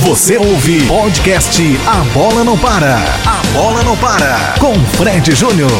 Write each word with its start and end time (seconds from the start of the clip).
Você 0.00 0.38
ouve 0.38 0.88
podcast 0.88 1.60
A 1.86 2.02
Bola 2.14 2.42
Não 2.42 2.58
Para. 2.58 2.96
A 2.96 3.42
Bola 3.52 3.84
Não 3.84 3.94
Para. 3.94 4.58
Com 4.58 4.74
Fred 4.96 5.34
Júnior. 5.34 5.70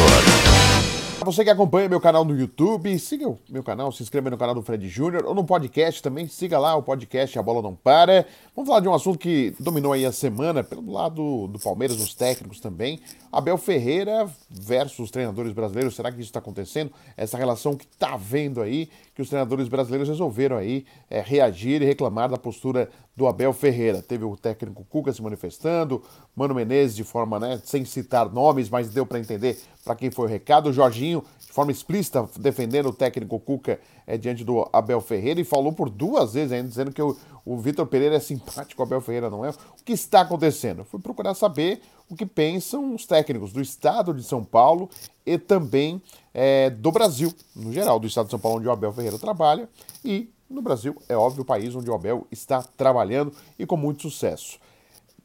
Você 1.25 1.43
que 1.43 1.49
acompanha 1.49 1.89
meu 1.89 1.99
canal 1.99 2.23
no 2.23 2.37
YouTube, 2.37 2.99
siga 2.99 3.27
o 3.27 3.39
meu 3.49 3.63
canal, 3.63 3.91
se 3.91 4.03
inscreva 4.03 4.29
no 4.29 4.37
canal 4.37 4.53
do 4.53 4.61
Fred 4.61 4.87
Júnior 4.87 5.25
ou 5.25 5.33
no 5.33 5.43
podcast 5.43 5.99
também, 5.99 6.27
siga 6.27 6.59
lá 6.59 6.75
o 6.75 6.83
podcast 6.83 7.39
A 7.39 7.41
Bola 7.41 7.63
Não 7.63 7.73
Para. 7.73 8.27
Vamos 8.55 8.67
falar 8.67 8.81
de 8.81 8.87
um 8.87 8.93
assunto 8.93 9.17
que 9.17 9.55
dominou 9.59 9.93
aí 9.93 10.05
a 10.05 10.11
semana, 10.11 10.63
pelo 10.63 10.91
lado 10.91 11.47
do 11.47 11.57
Palmeiras, 11.57 11.97
dos 11.97 12.13
técnicos 12.13 12.59
também. 12.59 12.99
Abel 13.33 13.57
Ferreira 13.57 14.29
versus 14.47 15.09
treinadores 15.09 15.51
brasileiros, 15.53 15.95
será 15.95 16.11
que 16.11 16.19
isso 16.19 16.29
está 16.29 16.37
acontecendo? 16.37 16.91
Essa 17.17 17.35
relação 17.35 17.75
que 17.75 17.85
está 17.85 18.15
vendo 18.15 18.61
aí, 18.61 18.87
que 19.15 19.23
os 19.23 19.27
treinadores 19.27 19.67
brasileiros 19.67 20.07
resolveram 20.07 20.55
aí 20.55 20.85
é, 21.09 21.19
reagir 21.19 21.81
e 21.81 21.85
reclamar 21.85 22.29
da 22.29 22.37
postura 22.37 22.89
do 23.15 23.27
Abel 23.27 23.51
Ferreira. 23.51 24.03
Teve 24.03 24.23
o 24.23 24.37
técnico 24.37 24.85
Cuca 24.85 25.11
se 25.11 25.21
manifestando, 25.21 26.03
Mano 26.35 26.53
Menezes 26.53 26.95
de 26.95 27.03
forma, 27.03 27.39
né, 27.39 27.59
sem 27.63 27.83
citar 27.85 28.31
nomes, 28.31 28.69
mas 28.69 28.89
deu 28.89 29.05
para 29.05 29.19
entender 29.19 29.59
para 29.83 29.95
quem 29.95 30.11
foi 30.11 30.25
o 30.25 30.29
recado. 30.29 30.69
O 30.69 30.73
Jorginho, 30.73 31.23
de 31.53 31.55
forma 31.55 31.71
explícita, 31.71 32.27
defendendo 32.39 32.87
o 32.87 32.93
técnico 32.93 33.39
Cuca 33.39 33.79
é, 34.07 34.17
diante 34.17 34.43
do 34.43 34.67
Abel 34.73 34.99
Ferreira 34.99 35.39
e 35.39 35.43
falou 35.43 35.71
por 35.71 35.87
duas 35.87 36.33
vezes 36.33 36.51
ainda, 36.51 36.67
dizendo 36.67 36.91
que 36.91 36.99
o, 36.99 37.15
o 37.45 37.55
Vitor 37.57 37.85
Pereira 37.85 38.15
é 38.15 38.19
simpático, 38.19 38.81
o 38.81 38.83
Abel 38.83 38.99
Ferreira 38.99 39.29
não 39.29 39.45
é. 39.45 39.51
O 39.51 39.83
que 39.85 39.93
está 39.93 40.21
acontecendo? 40.21 40.83
Fui 40.83 40.99
procurar 40.99 41.35
saber 41.35 41.79
o 42.09 42.15
que 42.15 42.25
pensam 42.25 42.95
os 42.95 43.05
técnicos 43.05 43.53
do 43.53 43.61
estado 43.61 44.15
de 44.15 44.23
São 44.23 44.43
Paulo 44.43 44.89
e 45.23 45.37
também 45.37 46.01
é, 46.33 46.71
do 46.71 46.91
Brasil, 46.91 47.31
no 47.55 47.71
geral, 47.71 47.99
do 47.99 48.07
estado 48.07 48.25
de 48.25 48.31
São 48.31 48.39
Paulo, 48.39 48.57
onde 48.57 48.67
o 48.67 48.71
Abel 48.71 48.91
Ferreira 48.91 49.19
trabalha, 49.19 49.69
e 50.03 50.31
no 50.49 50.59
Brasil, 50.59 50.95
é 51.07 51.15
óbvio, 51.15 51.43
o 51.43 51.45
país 51.45 51.75
onde 51.75 51.87
o 51.87 51.93
Abel 51.93 52.25
está 52.31 52.63
trabalhando 52.63 53.31
e 53.59 53.65
com 53.67 53.77
muito 53.77 54.01
sucesso. 54.01 54.57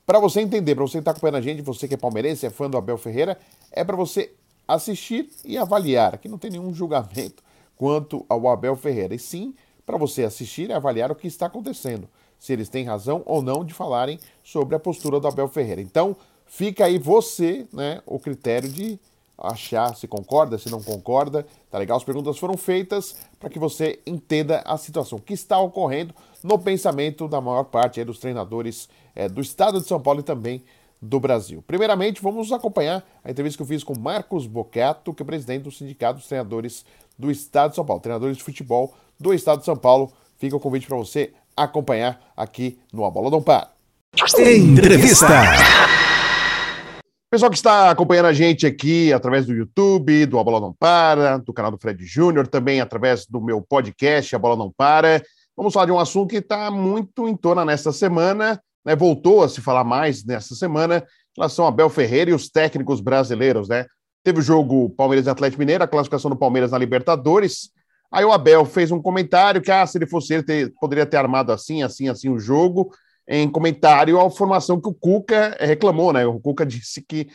Para 0.05 0.21
você 0.21 0.43
entender, 0.43 0.75
para 0.75 0.85
você 0.85 0.99
que 0.99 0.99
está 0.99 1.13
acompanhando 1.13 1.37
a 1.37 1.41
gente, 1.41 1.63
você 1.63 1.89
que 1.89 1.95
é 1.95 1.97
palmeirense, 1.97 2.45
é 2.45 2.51
fã 2.51 2.69
do 2.69 2.77
Abel 2.77 2.99
Ferreira, 2.99 3.39
é 3.73 3.83
para 3.83 3.97
você 3.97 4.35
assistir 4.69 5.31
e 5.45 5.57
avaliar. 5.57 6.15
Aqui 6.15 6.29
não 6.29 6.39
tem 6.39 6.51
nenhum 6.51 6.73
julgamento 6.75 7.43
quanto 7.77 8.25
ao 8.29 8.47
Abel 8.49 8.77
Ferreira, 8.77 9.15
e 9.15 9.19
sim 9.19 9.55
para 9.87 9.97
você 9.97 10.25
assistir 10.25 10.69
e 10.69 10.73
avaliar 10.73 11.11
o 11.11 11.15
que 11.15 11.27
está 11.27 11.47
acontecendo, 11.47 12.07
se 12.39 12.53
eles 12.53 12.69
têm 12.69 12.85
razão 12.85 13.23
ou 13.25 13.41
não 13.41 13.65
de 13.65 13.73
falarem 13.73 14.21
sobre 14.45 14.77
a 14.77 14.79
postura 14.79 15.19
do 15.19 15.27
Abel 15.27 15.49
Ferreira. 15.49 15.81
Então, 15.81 16.15
fica 16.45 16.85
aí 16.85 16.99
você, 16.99 17.67
né, 17.73 18.03
o 18.05 18.19
critério 18.19 18.69
de 18.69 19.01
achar 19.39 19.95
se 19.95 20.09
concorda, 20.09 20.59
se 20.59 20.69
não 20.69 20.83
concorda. 20.83 21.47
Tá 21.71 21.79
legal? 21.79 21.97
As 21.97 22.05
perguntas 22.05 22.37
foram 22.39 22.57
feitas 22.57 23.17
para 23.39 23.49
que 23.49 23.59
você 23.59 24.01
entenda 24.05 24.63
a 24.65 24.77
situação 24.77 25.19
que 25.19 25.33
está 25.33 25.59
ocorrendo 25.61 26.13
no 26.43 26.59
pensamento 26.59 27.29
da 27.29 27.41
maior 27.41 27.65
parte 27.65 28.03
dos 28.05 28.19
treinadores 28.19 28.89
é, 29.15 29.29
do 29.29 29.41
estado 29.41 29.81
de 29.81 29.87
São 29.87 30.01
Paulo 30.01 30.21
e 30.21 30.25
também 30.25 30.63
do 31.01 31.21
Brasil. 31.21 31.63
Primeiramente, 31.67 32.21
vamos 32.23 32.53
acompanhar 32.53 33.05
a 33.23 33.31
entrevista 33.31 33.57
que 33.57 33.63
eu 33.63 33.67
fiz 33.67 33.85
com 33.85 33.99
Marcos 33.99 34.47
Bocato, 34.47 35.15
que 35.15 35.23
é 35.23 35.27
presidente 35.27 35.63
do 35.63 35.71
Sindicato 35.71 36.19
dos 36.19 36.29
Treinadores 36.29 36.85
do 37.19 37.31
Estado 37.31 37.71
de 37.71 37.77
São 37.77 37.85
Paulo, 37.85 38.03
treinadores 38.03 38.37
de 38.37 38.43
futebol 38.43 38.95
do 39.19 39.33
Estado 39.33 39.61
de 39.61 39.65
São 39.65 39.77
Paulo. 39.77 40.13
Fica 40.39 40.57
o 40.57 40.61
convite 40.61 40.87
para 40.87 40.97
você 40.97 41.33
acompanhar 41.57 42.21
aqui 42.37 42.79
no 42.93 43.05
A 43.05 43.11
Bola 43.11 43.31
Não 43.31 43.43
Para. 43.43 43.71
Entrevista. 44.39 45.27
Pessoal 47.31 47.51
que 47.51 47.59
está 47.59 47.91
acompanhando 47.91 48.27
a 48.27 48.33
gente 48.33 48.67
aqui 48.67 49.13
através 49.13 49.45
do 49.45 49.53
YouTube, 49.53 50.25
do 50.27 50.39
A 50.39 50.45
Bola 50.45 50.61
Não 50.61 50.73
Para, 50.73 51.37
do 51.37 51.53
canal 51.53 51.71
do 51.71 51.79
Fred 51.79 52.03
Júnior, 52.05 52.47
também 52.47 52.81
através 52.81 53.27
do 53.27 53.41
meu 53.41 53.61
podcast 53.61 54.35
A 54.35 54.39
Bola 54.39 54.57
Não 54.57 54.73
Para. 54.75 55.23
Vamos 55.57 55.75
falar 55.75 55.87
de 55.87 55.93
um 55.93 55.99
assunto 55.99 56.31
que 56.31 56.37
está 56.37 56.71
muito 56.71 57.29
em 57.29 57.37
tona 57.37 57.65
nesta 57.65 57.93
semana, 57.93 58.63
né? 58.89 58.97
Voltou 58.97 59.43
a 59.43 59.49
se 59.51 59.61
falar 59.61 59.85
mais 59.85 60.25
nesta 60.25 60.55
semana 60.55 61.05
em 61.37 61.41
relação 61.41 61.67
a 61.67 61.69
Abel 61.69 61.91
Ferreira 61.91 62.31
e 62.31 62.35
os 62.35 62.49
técnicos 62.49 63.03
brasileiros, 63.03 63.69
né? 63.69 63.85
Teve 64.25 64.39
o 64.39 64.43
jogo 64.43 64.89
Palmeiras 64.89 65.27
e 65.27 65.31
Atlético 65.31 65.61
Mineiro, 65.61 65.85
a 65.85 65.87
classificação 65.87 66.31
do 66.31 66.37
Palmeiras 66.39 66.71
na 66.71 66.79
Libertadores. 66.79 67.71
Aí 68.11 68.25
o 68.25 68.33
Abel 68.33 68.65
fez 68.65 68.91
um 68.91 69.01
comentário 69.01 69.61
que, 69.61 69.71
ah, 69.71 69.87
se 69.87 69.99
ele 69.99 70.07
fosse 70.07 70.33
ele, 70.33 70.43
ter, 70.43 70.73
poderia 70.81 71.05
ter 71.05 71.19
armado 71.19 71.53
assim, 71.53 71.83
assim, 71.83 72.09
assim 72.09 72.31
o 72.31 72.39
jogo 72.39 72.91
em 73.29 73.47
comentário 73.47 74.19
à 74.19 74.31
formação 74.31 74.81
que 74.81 74.89
o 74.89 74.95
Cuca 74.95 75.55
reclamou, 75.61 76.11
né? 76.15 76.25
O 76.25 76.41
Cuca 76.41 76.65
disse 76.65 77.03
que 77.03 77.29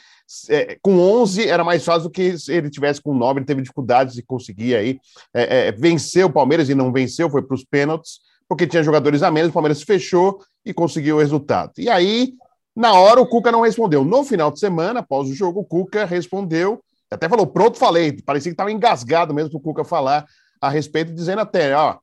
é, 0.50 0.76
com 0.82 0.98
11 0.98 1.48
era 1.48 1.64
mais 1.64 1.86
fácil 1.86 2.04
do 2.04 2.10
que 2.10 2.36
se 2.36 2.52
ele 2.52 2.72
tivesse 2.72 3.00
com 3.00 3.14
9, 3.14 3.40
ele 3.40 3.46
teve 3.46 3.62
dificuldades 3.62 4.16
de 4.16 4.24
conseguir 4.24 4.76
aí 4.76 5.00
é, 5.32 5.68
é, 5.68 5.72
vencer 5.72 6.26
o 6.26 6.34
Palmeiras 6.34 6.68
e 6.68 6.74
não 6.74 6.92
venceu, 6.92 7.30
foi 7.30 7.44
para 7.44 7.54
os 7.54 7.64
pênaltis, 7.64 8.22
porque 8.50 8.66
tinha 8.66 8.82
jogadores 8.82 9.22
a 9.22 9.30
menos, 9.30 9.52
o 9.52 9.54
Palmeiras 9.54 9.84
fechou 9.84 10.40
e 10.66 10.74
conseguiu 10.74 11.18
o 11.18 11.20
resultado. 11.20 11.74
E 11.78 11.90
aí, 11.90 12.34
na 12.76 12.94
hora, 12.94 13.22
o 13.22 13.28
Cuca 13.28 13.52
não 13.52 13.62
respondeu. 13.62 14.04
No 14.04 14.24
final 14.24 14.52
de 14.52 14.60
semana, 14.60 15.02
após 15.02 15.30
o 15.30 15.34
jogo, 15.34 15.62
o 15.62 15.66
Cuca 15.66 16.06
respondeu, 16.06 16.82
até 17.10 17.30
falou, 17.30 17.46
pronto, 17.46 17.78
falei, 17.78 18.22
parecia 18.22 18.52
que 18.52 18.54
estava 18.54 18.72
engasgado 18.72 19.34
mesmo 19.34 19.52
para 19.52 19.58
o 19.58 19.62
Cuca 19.62 19.84
falar 19.84 20.26
a 20.60 20.70
respeito, 20.70 21.14
dizendo 21.14 21.42
até, 21.42 21.76
ó, 21.76 21.98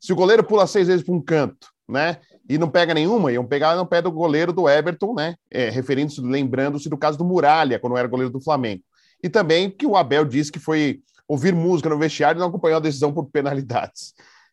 se 0.00 0.12
o 0.12 0.16
goleiro 0.16 0.44
pula 0.44 0.66
seis 0.66 0.86
vezes 0.86 1.04
para 1.04 1.14
um 1.14 1.20
canto, 1.20 1.68
né? 1.88 2.18
e 2.48 2.58
não 2.58 2.68
pega 2.68 2.92
nenhuma, 2.92 3.32
iam 3.32 3.44
pegar 3.44 3.74
no 3.74 3.86
pé 3.86 4.02
do 4.02 4.12
goleiro 4.12 4.52
do 4.52 4.68
Everton, 4.68 5.14
né? 5.14 5.34
É, 5.50 5.70
referindo-se, 5.70 6.20
lembrando-se 6.20 6.88
do 6.88 6.96
caso 6.96 7.16
do 7.16 7.24
Muralha, 7.24 7.78
quando 7.78 7.96
era 7.96 8.08
goleiro 8.08 8.32
do 8.32 8.40
Flamengo. 8.40 8.82
E 9.22 9.28
também 9.28 9.70
que 9.70 9.86
o 9.86 9.96
Abel 9.96 10.24
disse 10.24 10.52
que 10.52 10.58
foi 10.58 11.00
ouvir 11.26 11.54
música 11.54 11.88
no 11.88 11.98
vestiário 11.98 12.38
e 12.38 12.40
não 12.40 12.48
acompanhou 12.48 12.76
a 12.76 12.82
decisão 12.82 13.12
por 13.12 13.24
penalidades. 13.30 14.12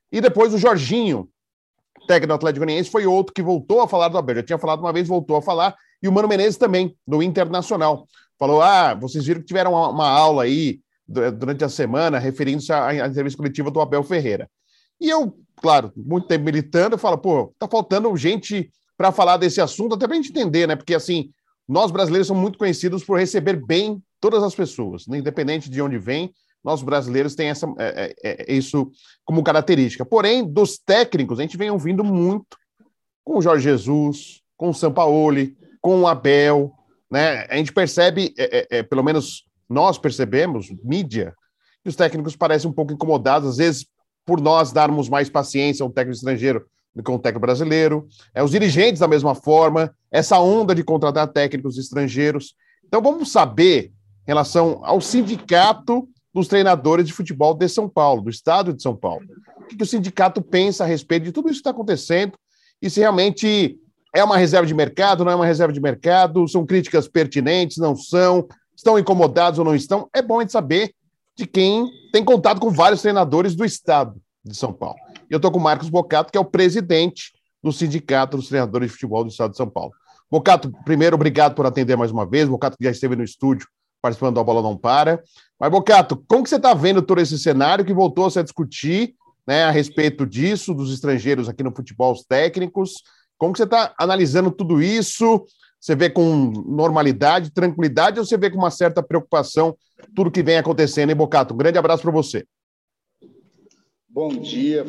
E 0.09 0.21
depois 0.21 0.53
o 0.53 0.57
Jorginho, 0.57 1.27
técnico 2.13 2.27
do 2.27 2.33
Atlético 2.33 2.65
Goianiense, 2.65 2.89
foi 2.89 3.05
outro 3.05 3.33
que 3.33 3.41
voltou 3.41 3.81
a 3.81 3.87
falar 3.87 4.07
do 4.07 4.17
Abel. 4.17 4.37
Já 4.37 4.43
tinha 4.43 4.57
falado 4.57 4.79
uma 4.79 4.91
vez, 4.91 5.07
voltou 5.07 5.37
a 5.37 5.41
falar. 5.41 5.75
E 6.01 6.07
o 6.07 6.11
Mano 6.11 6.27
Menezes 6.27 6.57
também, 6.57 6.95
do 7.07 7.21
Internacional. 7.23 8.07
Falou: 8.37 8.61
ah, 8.61 8.93
vocês 8.93 9.25
viram 9.25 9.41
que 9.41 9.47
tiveram 9.47 9.71
uma, 9.71 9.89
uma 9.89 10.09
aula 10.09 10.43
aí 10.43 10.79
durante 11.07 11.63
a 11.63 11.69
semana, 11.69 12.19
referindo-se 12.19 12.71
à, 12.71 12.87
à 12.87 13.07
entrevista 13.07 13.37
coletiva 13.37 13.69
do 13.69 13.81
Abel 13.81 14.03
Ferreira. 14.03 14.49
E 14.99 15.09
eu 15.09 15.35
claro, 15.61 15.93
muito 15.95 16.27
tempo 16.27 16.43
militando, 16.43 16.95
eu 16.95 16.99
falo, 16.99 17.17
pô, 17.17 17.53
tá 17.57 17.67
faltando 17.67 18.15
gente 18.17 18.71
para 18.97 19.11
falar 19.11 19.37
desse 19.37 19.61
assunto, 19.61 19.95
até 19.95 20.07
para 20.07 20.17
a 20.17 20.21
gente 20.21 20.31
entender, 20.31 20.67
né? 20.67 20.75
Porque, 20.75 20.95
assim, 20.95 21.31
nós 21.67 21.91
brasileiros 21.91 22.27
somos 22.27 22.41
muito 22.41 22.57
conhecidos 22.57 23.03
por 23.03 23.17
receber 23.17 23.63
bem 23.63 24.01
todas 24.19 24.43
as 24.43 24.55
pessoas, 24.55 25.07
né? 25.07 25.19
independente 25.19 25.69
de 25.69 25.81
onde 25.81 25.97
vem, 25.97 26.33
nós 26.63 26.81
brasileiros 26.83 27.35
têm 27.35 27.49
essa, 27.49 27.67
é, 27.77 28.15
é, 28.23 28.45
é, 28.47 28.53
isso 28.53 28.91
como 29.25 29.43
característica. 29.43 30.05
Porém, 30.05 30.45
dos 30.45 30.77
técnicos, 30.77 31.39
a 31.39 31.41
gente 31.41 31.57
vem 31.57 31.69
ouvindo 31.69 32.03
muito 32.03 32.57
com 33.23 33.37
o 33.37 33.41
Jorge 33.41 33.63
Jesus, 33.63 34.41
com 34.57 34.69
o 34.69 34.73
Sampaoli, 34.73 35.57
com 35.81 36.01
o 36.01 36.07
Abel, 36.07 36.71
né? 37.09 37.45
A 37.49 37.57
gente 37.57 37.73
percebe, 37.73 38.33
é, 38.37 38.59
é, 38.59 38.67
é, 38.77 38.83
pelo 38.83 39.03
menos 39.03 39.45
nós 39.69 39.97
percebemos, 39.97 40.71
mídia, 40.83 41.33
que 41.83 41.89
os 41.89 41.95
técnicos 41.95 42.35
parecem 42.35 42.69
um 42.69 42.73
pouco 42.73 42.93
incomodados, 42.93 43.49
às 43.49 43.57
vezes 43.57 43.85
por 44.25 44.39
nós 44.39 44.71
darmos 44.71 45.09
mais 45.09 45.29
paciência 45.29 45.83
a 45.83 45.87
um 45.87 45.91
técnico 45.91 46.15
estrangeiro 46.15 46.65
do 46.93 47.01
que 47.01 47.11
um 47.11 47.17
técnico 47.17 47.41
brasileiro. 47.41 48.07
É, 48.33 48.43
os 48.43 48.51
dirigentes, 48.51 48.99
da 48.99 49.07
mesma 49.07 49.33
forma, 49.33 49.93
essa 50.11 50.39
onda 50.39 50.75
de 50.75 50.83
contratar 50.83 51.27
técnicos 51.27 51.77
estrangeiros. 51.77 52.53
Então, 52.85 53.01
vamos 53.01 53.31
saber, 53.31 53.85
em 53.85 54.27
relação 54.27 54.79
ao 54.83 55.01
sindicato 55.01 56.07
dos 56.33 56.47
treinadores 56.47 57.05
de 57.05 57.13
futebol 57.13 57.53
de 57.53 57.67
São 57.67 57.89
Paulo, 57.89 58.21
do 58.21 58.29
estado 58.29 58.73
de 58.73 58.81
São 58.81 58.95
Paulo. 58.95 59.25
O 59.57 59.63
que, 59.65 59.75
que 59.75 59.83
o 59.83 59.85
sindicato 59.85 60.41
pensa 60.41 60.83
a 60.83 60.87
respeito 60.87 61.23
de 61.23 61.31
tudo 61.31 61.47
isso 61.47 61.55
que 61.55 61.59
está 61.59 61.71
acontecendo 61.71 62.33
e 62.81 62.89
se 62.89 62.99
realmente 62.99 63.77
é 64.13 64.23
uma 64.23 64.37
reserva 64.37 64.65
de 64.65 64.73
mercado, 64.73 65.23
não 65.23 65.31
é 65.31 65.35
uma 65.35 65.45
reserva 65.45 65.73
de 65.73 65.79
mercado, 65.79 66.47
são 66.47 66.65
críticas 66.65 67.07
pertinentes, 67.07 67.77
não 67.77 67.95
são, 67.95 68.47
estão 68.75 68.97
incomodados 68.97 69.59
ou 69.59 69.65
não 69.65 69.75
estão. 69.75 70.09
É 70.13 70.21
bom 70.21 70.39
a 70.39 70.41
gente 70.41 70.51
saber 70.51 70.93
de 71.35 71.45
quem 71.45 71.89
tem 72.11 72.23
contato 72.23 72.59
com 72.59 72.69
vários 72.69 73.01
treinadores 73.01 73.55
do 73.55 73.63
estado 73.63 74.19
de 74.43 74.55
São 74.55 74.73
Paulo. 74.73 74.97
Eu 75.29 75.37
estou 75.37 75.51
com 75.51 75.59
o 75.59 75.61
Marcos 75.61 75.89
Bocato, 75.89 76.31
que 76.31 76.37
é 76.37 76.41
o 76.41 76.45
presidente 76.45 77.31
do 77.63 77.71
Sindicato 77.71 78.37
dos 78.37 78.47
Treinadores 78.47 78.87
de 78.87 78.93
Futebol 78.93 79.23
do 79.23 79.29
Estado 79.29 79.51
de 79.51 79.57
São 79.57 79.69
Paulo. 79.69 79.91
Bocato, 80.29 80.71
primeiro, 80.83 81.15
obrigado 81.15 81.53
por 81.53 81.65
atender 81.65 81.95
mais 81.95 82.11
uma 82.11 82.25
vez. 82.25 82.49
Bocato 82.49 82.75
já 82.81 82.89
esteve 82.89 83.15
no 83.15 83.23
estúdio 83.23 83.67
participando 84.01 84.35
da 84.35 84.43
Bola 84.43 84.61
Não 84.61 84.75
Para. 84.75 85.23
Mas, 85.59 85.69
Bocato, 85.69 86.23
como 86.27 86.43
que 86.43 86.49
você 86.49 86.55
está 86.55 86.73
vendo 86.73 87.01
todo 87.01 87.21
esse 87.21 87.37
cenário 87.37 87.85
que 87.85 87.93
voltou 87.93 88.25
a 88.25 88.31
se 88.31 88.41
discutir 88.41 89.15
né, 89.45 89.63
a 89.63 89.71
respeito 89.71 90.25
disso, 90.25 90.73
dos 90.73 90.93
estrangeiros 90.93 91.47
aqui 91.47 91.63
no 91.63 91.75
futebol, 91.75 92.11
os 92.11 92.23
técnicos? 92.23 93.03
Como 93.37 93.53
que 93.53 93.57
você 93.57 93.65
está 93.65 93.93
analisando 93.97 94.51
tudo 94.51 94.81
isso? 94.81 95.45
Você 95.79 95.95
vê 95.95 96.09
com 96.09 96.51
normalidade, 96.67 97.51
tranquilidade, 97.51 98.19
ou 98.19 98.25
você 98.25 98.37
vê 98.37 98.49
com 98.49 98.57
uma 98.57 98.71
certa 98.71 99.01
preocupação 99.01 99.75
tudo 100.15 100.31
que 100.31 100.43
vem 100.43 100.57
acontecendo, 100.57 101.09
hein, 101.09 101.15
Bocato? 101.15 101.53
Um 101.53 101.57
grande 101.57 101.77
abraço 101.77 102.03
para 102.03 102.11
você. 102.11 102.45
Bom 104.07 104.29
dia, 104.29 104.85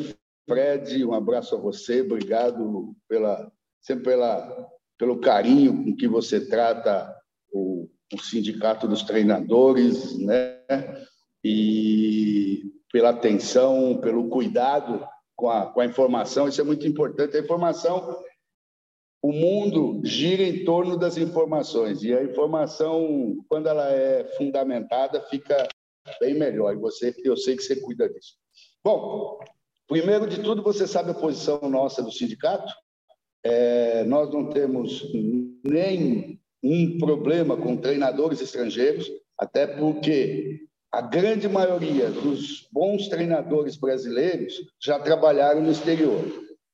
Fred. 0.47 1.05
Um 1.05 1.13
abraço 1.13 1.55
a 1.55 1.59
você. 1.59 2.01
Obrigado 2.01 2.95
pela, 3.07 3.51
sempre 3.81 4.03
pela, 4.03 4.67
pelo 4.97 5.19
carinho 5.19 5.83
com 5.83 5.95
que 5.95 6.07
você 6.07 6.39
trata 6.45 7.15
o, 7.51 7.89
o 8.13 8.19
sindicato 8.19 8.87
dos 8.87 9.03
treinadores, 9.03 10.17
né? 10.19 10.59
E 11.43 12.63
pela 12.91 13.09
atenção, 13.09 13.97
pelo 14.01 14.29
cuidado 14.29 15.05
com 15.35 15.49
a, 15.49 15.65
com 15.65 15.81
a 15.81 15.85
informação. 15.85 16.47
Isso 16.47 16.61
é 16.61 16.63
muito 16.63 16.87
importante. 16.87 17.35
A 17.35 17.41
informação 17.41 18.23
o 19.23 19.31
mundo 19.31 20.01
gira 20.03 20.43
em 20.43 20.65
torno 20.65 20.97
das 20.97 21.15
informações 21.15 22.03
e 22.03 22.13
a 22.13 22.21
informação, 22.21 23.37
quando 23.47 23.67
ela 23.67 23.89
é 23.89 24.25
fundamentada, 24.35 25.21
fica 25.29 25.65
bem 26.19 26.33
melhor. 26.33 26.73
E 26.73 26.77
você, 26.77 27.15
eu 27.23 27.37
sei 27.37 27.55
que 27.55 27.63
você 27.63 27.79
cuida 27.79 28.09
disso. 28.09 28.35
Bom, 28.83 29.39
primeiro 29.87 30.27
de 30.27 30.43
tudo, 30.43 30.61
você 30.61 30.85
sabe 30.85 31.11
a 31.11 31.13
posição 31.13 31.61
nossa 31.69 32.03
do 32.03 32.11
sindicato. 32.11 32.69
É, 33.41 34.03
nós 34.03 34.29
não 34.29 34.49
temos 34.49 35.09
nem 35.63 36.37
um 36.63 36.97
problema 36.97 37.57
com 37.57 37.75
treinadores 37.75 38.39
estrangeiros, 38.41 39.11
até 39.37 39.67
porque 39.67 40.61
a 40.91 41.01
grande 41.01 41.49
maioria 41.49 42.09
dos 42.09 42.67
bons 42.71 43.07
treinadores 43.07 43.75
brasileiros 43.75 44.53
já 44.79 44.99
trabalharam 44.99 45.61
no 45.61 45.71
exterior. 45.71 46.23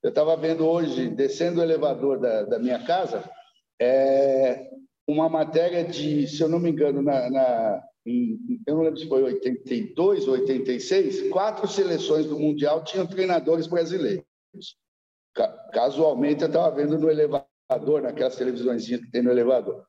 Eu 0.04 0.10
estava 0.10 0.36
vendo 0.38 0.68
hoje, 0.68 1.10
descendo 1.10 1.60
o 1.60 1.64
elevador 1.64 2.20
da, 2.20 2.44
da 2.44 2.60
minha 2.60 2.80
casa, 2.86 3.24
é, 3.82 4.70
uma 5.08 5.28
matéria 5.28 5.84
de, 5.84 6.28
se 6.28 6.42
eu 6.42 6.50
não 6.50 6.60
me 6.60 6.70
engano, 6.70 7.02
na, 7.02 7.30
na 7.30 7.84
em, 8.06 8.38
eu 8.66 8.76
não 8.76 8.84
lembro 8.84 9.00
se 9.00 9.08
foi 9.08 9.24
82 9.24 10.28
ou 10.28 10.34
86, 10.34 11.30
quatro 11.30 11.68
seleções 11.68 12.26
do 12.26 12.40
Mundial 12.40 12.84
tinham 12.84 13.06
treinadores 13.06 13.68
brasileiros. 13.68 14.26
Casualmente, 15.72 16.42
eu 16.42 16.48
estava 16.48 16.76
vendo 16.76 16.98
no 16.98 17.10
elevador, 17.10 17.49
naquelas 18.02 18.36
televisões 18.36 18.88
que 18.88 19.12
tem 19.12 19.22
no 19.22 19.32
elevador. 19.32 19.84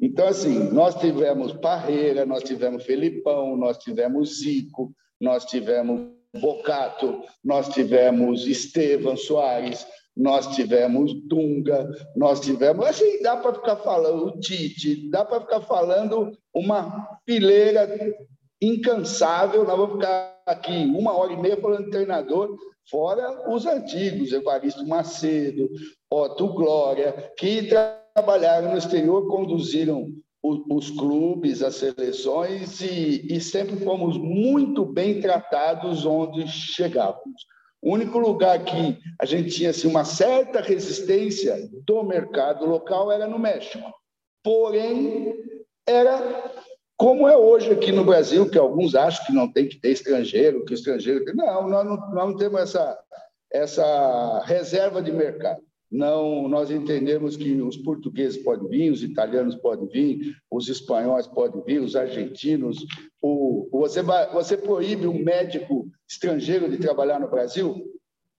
Então, 0.00 0.26
assim, 0.26 0.70
nós 0.72 0.94
tivemos 0.94 1.52
Parreira, 1.52 2.24
nós 2.24 2.42
tivemos 2.42 2.84
Felipão, 2.84 3.56
nós 3.56 3.78
tivemos 3.78 4.40
Zico, 4.40 4.92
nós 5.20 5.44
tivemos 5.44 6.10
Bocato, 6.40 7.22
nós 7.42 7.68
tivemos 7.68 8.46
Estevam 8.46 9.16
Soares, 9.16 9.86
nós 10.14 10.54
tivemos 10.54 11.12
Dunga, 11.26 11.88
nós 12.14 12.40
tivemos. 12.40 12.86
Assim, 12.86 13.22
dá 13.22 13.36
para 13.36 13.54
ficar 13.54 13.76
falando, 13.76 14.26
o 14.26 14.40
Tite, 14.40 15.10
dá 15.10 15.24
para 15.24 15.40
ficar 15.40 15.60
falando 15.62 16.32
uma 16.54 17.06
fileira 17.26 18.14
incansável. 18.60 19.64
Nós 19.64 19.76
vamos 19.76 19.96
ficar 19.96 20.42
aqui 20.46 20.84
uma 20.94 21.12
hora 21.12 21.32
e 21.32 21.40
meia 21.40 21.56
falando 21.58 21.84
de 21.84 21.90
treinador, 21.90 22.56
fora 22.90 23.50
os 23.50 23.66
antigos, 23.66 24.32
Evaristo 24.32 24.86
Macedo, 24.86 25.68
Otto 26.10 26.48
Glória, 26.48 27.32
que 27.36 27.68
trabalharam 28.14 28.72
no 28.72 28.78
exterior, 28.78 29.26
conduziram 29.28 30.08
os 30.42 30.90
clubes, 30.90 31.62
as 31.62 31.76
seleções 31.76 32.80
e, 32.80 33.26
e, 33.34 33.40
sempre 33.40 33.76
fomos 33.76 34.16
muito 34.16 34.84
bem 34.84 35.20
tratados 35.20 36.06
onde 36.06 36.46
chegávamos. 36.46 37.42
O 37.82 37.92
único 37.92 38.18
lugar 38.18 38.64
que 38.64 38.98
a 39.20 39.24
gente 39.24 39.50
tinha 39.50 39.70
assim, 39.70 39.88
uma 39.88 40.04
certa 40.04 40.60
resistência 40.60 41.68
do 41.84 42.02
mercado 42.04 42.64
local 42.64 43.10
era 43.10 43.26
no 43.26 43.38
México. 43.38 43.92
Porém, 44.42 45.34
era 45.86 46.52
como 46.96 47.28
é 47.28 47.36
hoje 47.36 47.70
aqui 47.70 47.92
no 47.92 48.04
Brasil, 48.04 48.48
que 48.48 48.58
alguns 48.58 48.94
acham 48.94 49.24
que 49.26 49.32
não 49.32 49.50
tem 49.52 49.68
que 49.68 49.76
ter 49.78 49.90
estrangeiro, 49.90 50.64
que 50.64 50.74
estrangeiro. 50.74 51.24
Não, 51.34 51.68
nós 51.68 51.84
não, 51.84 51.96
nós 51.96 52.28
não 52.30 52.36
temos 52.36 52.60
essa, 52.60 52.98
essa 53.52 54.42
reserva 54.44 55.02
de 55.02 55.12
mercado. 55.12 55.60
Não, 55.90 56.48
nós 56.48 56.70
entendemos 56.70 57.36
que 57.36 57.60
os 57.62 57.76
portugueses 57.76 58.42
podem 58.42 58.68
vir, 58.68 58.90
os 58.90 59.02
italianos 59.02 59.54
podem 59.54 59.86
vir, 59.86 60.34
os 60.50 60.68
espanhóis 60.68 61.26
podem 61.26 61.62
vir, 61.62 61.80
os 61.80 61.94
argentinos. 61.94 62.78
O, 63.22 63.68
você, 63.70 64.02
você 64.32 64.56
proíbe 64.56 65.06
um 65.06 65.22
médico 65.22 65.88
estrangeiro 66.08 66.68
de 66.68 66.78
trabalhar 66.78 67.20
no 67.20 67.30
Brasil, 67.30 67.84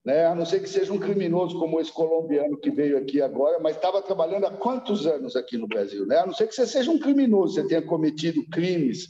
né? 0.08 0.26
a 0.26 0.34
não 0.34 0.46
ser 0.46 0.62
que 0.62 0.70
seja 0.70 0.94
um 0.94 0.98
criminoso 0.98 1.60
como 1.60 1.82
esse 1.82 1.92
colombiano 1.92 2.58
que 2.58 2.72
veio 2.72 2.98
aqui 2.98 3.22
agora, 3.22 3.60
mas 3.60 3.76
estava 3.76 4.02
trabalhando 4.02 4.46
há 4.46 4.52
quantos 4.52 5.06
anos 5.06 5.36
aqui 5.36 5.58
no 5.58 5.68
Brasil? 5.68 6.06
Né? 6.06 6.18
A 6.18 6.26
não 6.26 6.34
ser 6.34 6.48
que 6.48 6.56
você 6.56 6.66
seja 6.66 6.90
um 6.90 6.98
criminoso, 6.98 7.56
você 7.56 7.68
tenha 7.68 7.82
cometido 7.82 8.42
crimes, 8.50 9.10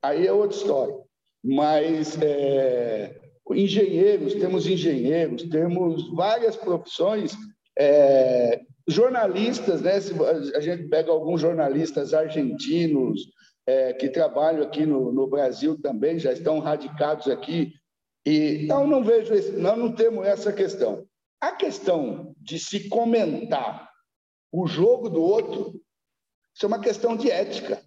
aí 0.00 0.24
é 0.24 0.32
outra 0.32 0.56
história. 0.56 0.94
Mas 1.42 2.16
é, 2.22 3.18
engenheiros, 3.50 4.34
temos 4.34 4.68
engenheiros, 4.68 5.42
temos 5.48 6.08
várias 6.14 6.54
profissões 6.54 7.36
é, 7.76 8.60
jornalistas, 8.86 9.82
né? 9.82 10.00
Se 10.00 10.14
a 10.54 10.60
gente 10.60 10.84
pega 10.84 11.10
alguns 11.10 11.40
jornalistas 11.40 12.14
argentinos 12.14 13.20
é, 13.66 13.92
que 13.94 14.08
trabalham 14.08 14.62
aqui 14.62 14.86
no, 14.86 15.10
no, 15.12 15.26
Brasil 15.26 15.76
também, 15.82 16.20
já 16.20 16.32
estão 16.32 16.60
radicados 16.60 17.26
aqui. 17.26 17.72
E 18.26 18.64
então 18.64 18.86
não 18.86 19.04
vejo, 19.04 19.32
esse, 19.32 19.52
não 19.52 19.94
temos 19.94 20.26
essa 20.26 20.52
questão. 20.52 21.08
A 21.40 21.52
questão 21.52 22.34
de 22.38 22.58
se 22.58 22.88
comentar 22.88 23.88
o 24.52 24.66
jogo 24.66 25.08
do 25.08 25.22
outro, 25.22 25.80
isso 26.54 26.64
é 26.64 26.66
uma 26.66 26.80
questão 26.80 27.16
de 27.16 27.30
ética. 27.30 27.80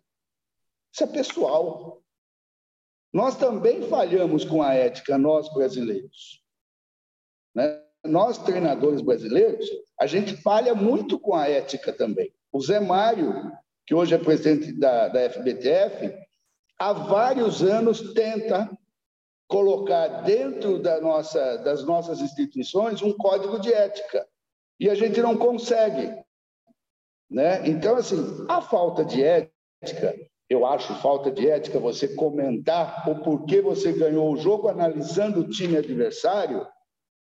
Isso 0.94 1.04
é 1.04 1.08
pessoal. 1.08 2.02
Nós 3.12 3.38
também 3.38 3.90
falhamos 3.90 4.46
com 4.46 4.64
a 4.64 4.74
ética, 4.74 5.18
nós 5.18 5.54
brasileiros. 5.54 6.42
Né? 7.54 7.84
nós, 8.06 8.38
treinadores 8.38 9.02
brasileiros, 9.02 9.68
a 10.00 10.08
gente 10.08 10.38
falha 10.38 10.74
muito 10.74 11.20
com 11.20 11.36
a 11.36 11.48
ética 11.48 11.92
também. 11.92 12.34
O 12.52 12.62
Zé 12.62 12.80
Mário, 12.80 13.34
que 13.86 13.94
hoje 13.94 14.14
é 14.14 14.18
presidente 14.18 14.72
da, 14.72 15.08
da 15.08 15.30
FBTF, 15.30 16.14
há 16.80 16.94
vários 16.94 17.62
anos 17.62 18.14
tenta 18.14 18.70
colocar 19.50 20.22
dentro 20.22 20.78
da 20.80 21.02
nossa, 21.02 21.58
das 21.58 21.84
nossas 21.84 22.22
instituições 22.22 23.02
um 23.02 23.12
código 23.12 23.60
de 23.60 23.74
ética. 23.74 24.26
E 24.80 24.88
a 24.88 24.94
gente 24.94 25.20
não 25.22 25.36
consegue. 25.36 26.16
Né? 27.30 27.68
Então, 27.68 27.98
assim, 27.98 28.46
a 28.48 28.62
falta 28.62 29.04
de 29.04 29.24
ética, 29.24 30.16
eu 30.48 30.66
acho 30.66 30.94
falta 31.02 31.32
de 31.32 31.50
ética 31.50 31.80
você 31.80 32.16
comentar 32.16 33.10
o 33.10 33.24
porquê 33.24 33.60
você 33.60 33.92
ganhou 33.92 34.32
o 34.32 34.38
jogo 34.38 34.68
analisando 34.68 35.42
o 35.42 35.50
time 35.50 35.78
adversário, 35.78 36.66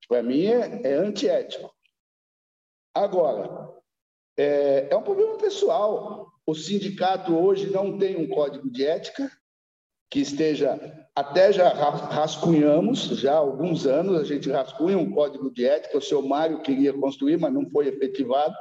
para 0.06 0.22
mim 0.22 0.46
é, 0.46 0.92
é 0.92 0.94
antiético. 0.94 1.74
Agora, 2.94 3.72
é, 4.38 4.88
é 4.90 4.96
um 4.96 5.02
problema 5.02 5.38
pessoal. 5.38 6.30
O 6.46 6.54
sindicato 6.54 7.34
hoje 7.34 7.70
não 7.70 7.96
tem 7.96 8.16
um 8.16 8.28
código 8.28 8.70
de 8.70 8.84
ética 8.84 9.30
que 10.10 10.20
esteja 10.20 10.78
até 11.14 11.52
já 11.52 11.68
rascunhamos 11.68 13.02
já 13.20 13.34
há 13.34 13.38
alguns 13.38 13.86
anos 13.86 14.20
a 14.20 14.24
gente 14.24 14.50
rascunha 14.50 14.98
um 14.98 15.10
código 15.10 15.52
de 15.52 15.64
ética 15.64 15.98
o 15.98 16.02
seu 16.02 16.20
Mário 16.22 16.62
queria 16.62 16.92
construir 16.92 17.38
mas 17.38 17.52
não 17.52 17.68
foi 17.70 17.88
efetivado 17.88 18.54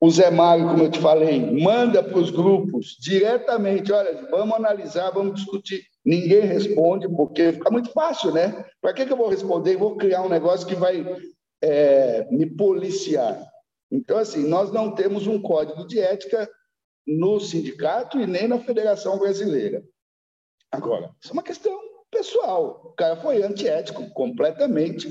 o 0.00 0.10
Zé 0.10 0.30
Mário 0.30 0.68
como 0.68 0.82
eu 0.82 0.90
te 0.90 0.98
falei 0.98 1.40
manda 1.60 2.02
para 2.02 2.18
os 2.18 2.30
grupos 2.30 2.96
diretamente 3.00 3.92
olha 3.92 4.28
vamos 4.30 4.54
analisar 4.54 5.10
vamos 5.10 5.34
discutir 5.34 5.82
Ninguém 6.06 6.42
responde, 6.42 7.08
porque 7.08 7.54
fica 7.54 7.68
muito 7.68 7.90
fácil, 7.90 8.30
né? 8.32 8.64
Para 8.80 8.94
que, 8.94 9.04
que 9.04 9.12
eu 9.12 9.16
vou 9.16 9.28
responder 9.28 9.72
e 9.72 9.76
vou 9.76 9.96
criar 9.96 10.22
um 10.22 10.28
negócio 10.28 10.64
que 10.64 10.76
vai 10.76 11.04
é, 11.60 12.24
me 12.30 12.46
policiar? 12.46 13.44
Então, 13.90 14.16
assim, 14.16 14.46
nós 14.46 14.70
não 14.70 14.94
temos 14.94 15.26
um 15.26 15.42
código 15.42 15.84
de 15.84 15.98
ética 15.98 16.48
no 17.04 17.40
sindicato 17.40 18.20
e 18.20 18.26
nem 18.26 18.46
na 18.46 18.60
Federação 18.60 19.18
Brasileira. 19.18 19.82
Agora, 20.72 21.10
isso 21.22 21.30
é 21.30 21.32
uma 21.32 21.42
questão 21.42 21.78
pessoal. 22.10 22.82
O 22.84 22.92
cara 22.92 23.16
foi 23.16 23.42
antiético 23.42 24.08
completamente. 24.10 25.08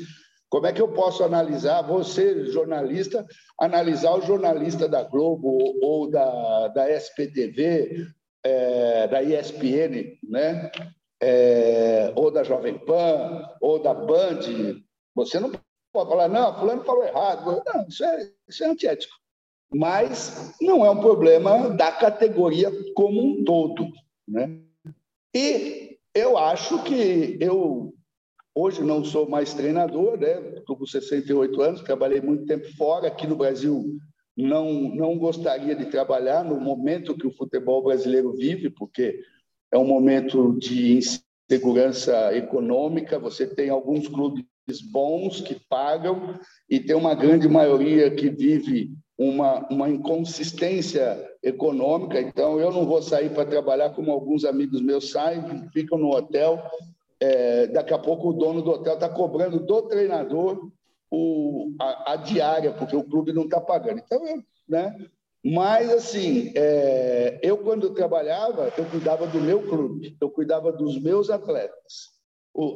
Como 0.50 0.68
é 0.68 0.74
que 0.74 0.82
eu 0.82 0.88
posso 0.88 1.24
analisar, 1.24 1.82
você, 1.82 2.46
jornalista, 2.46 3.26
analisar 3.60 4.14
o 4.16 4.22
jornalista 4.22 4.88
da 4.88 5.04
Globo 5.04 5.58
ou 5.82 6.10
da, 6.10 6.68
da 6.70 6.90
SPTV 6.90 8.08
é, 8.46 9.08
da 9.08 9.24
ESPN, 9.24 10.18
né? 10.24 10.72
É, 11.22 12.14
ou 12.16 12.30
da 12.30 12.44
Jovem 12.44 12.78
Pan, 12.78 13.50
ou 13.60 13.82
da 13.82 13.94
Band, 13.94 14.42
você 15.16 15.40
não 15.40 15.50
pode 15.50 16.10
falar, 16.10 16.28
não, 16.28 16.54
fulano 16.60 16.84
falou 16.84 17.04
errado. 17.04 17.64
Não, 17.66 17.88
isso 17.88 18.04
é, 18.04 18.32
isso 18.48 18.64
é 18.64 18.68
antiético. 18.68 19.16
Mas 19.74 20.54
não 20.62 20.86
é 20.86 20.92
um 20.92 21.00
problema 21.00 21.70
da 21.72 21.92
categoria 21.92 22.72
como 22.94 23.22
um 23.22 23.44
todo. 23.44 23.88
Né? 24.28 24.60
E 25.36 25.98
eu 26.14 26.38
acho 26.38 26.82
que 26.84 27.38
eu 27.42 27.94
hoje 28.56 28.82
não 28.82 29.04
sou 29.04 29.28
mais 29.28 29.54
treinador, 29.54 30.18
né? 30.18 30.54
Estou 30.58 30.78
com 30.78 30.86
68 30.86 31.62
anos, 31.62 31.82
trabalhei 31.82 32.22
muito 32.22 32.46
tempo 32.46 32.66
fora, 32.78 33.08
aqui 33.08 33.28
no 33.28 33.36
Brasil 33.36 33.98
não, 34.38 34.72
não 34.96 35.18
gostaria 35.18 35.76
de 35.76 35.88
trabalhar 35.88 36.46
no 36.46 36.58
momento 36.58 37.18
que 37.18 37.28
o 37.28 37.36
futebol 37.36 37.84
brasileiro 37.84 38.34
vive, 38.34 38.70
porque 38.70 39.20
é 39.74 39.78
um 39.78 39.86
momento 39.86 40.58
de 40.58 40.98
insegurança 41.50 42.34
econômica. 42.34 43.20
Você 43.20 43.46
tem 43.46 43.70
alguns 43.70 44.08
clubes 44.08 44.46
bons 44.90 45.42
que 45.42 45.60
pagam 45.68 46.40
e 46.70 46.80
tem 46.80 46.96
uma 46.96 47.14
grande 47.14 47.50
maioria 47.50 48.10
que 48.10 48.30
vive 48.30 48.94
uma, 49.18 49.68
uma 49.70 49.90
inconsistência 49.90 51.18
econômica. 51.42 52.20
Então, 52.20 52.60
eu 52.60 52.72
não 52.72 52.86
vou 52.86 53.02
sair 53.02 53.30
para 53.30 53.46
trabalhar 53.46 53.92
como 53.92 54.12
alguns 54.12 54.44
amigos 54.44 54.82
meus 54.82 55.12
saem, 55.12 55.70
ficam 55.72 55.98
no 55.98 56.10
hotel. 56.10 56.62
É, 57.20 57.68
daqui 57.68 57.94
a 57.94 58.00
pouco 58.00 58.30
o 58.30 58.34
dono 58.34 58.62
do 58.62 58.72
hotel 58.72 58.96
está 58.96 59.08
cobrando 59.08 59.60
do 59.60 59.82
treinador 59.84 60.70
o, 61.10 61.72
a, 61.80 62.14
a, 62.14 62.16
diária, 62.18 62.74
porque 62.74 62.96
o 62.96 63.04
clube 63.04 63.32
não 63.32 63.44
está 63.44 63.62
pagando. 63.62 64.00
Então, 64.00 64.22
né? 64.68 64.96
Mas, 65.44 65.90
assim, 65.92 66.52
é, 66.56 67.40
eu, 67.42 67.60
quando 67.60 67.94
trabalhava, 67.94 68.74
eu 68.78 68.84
cuidava 68.86 69.28
do 69.28 69.40
meu 69.40 69.62
clube, 69.62 70.18
eu 70.20 70.30
cuidava 70.30 70.72
dos 70.72 71.00
meus 71.00 71.30
atletas. 71.30 72.16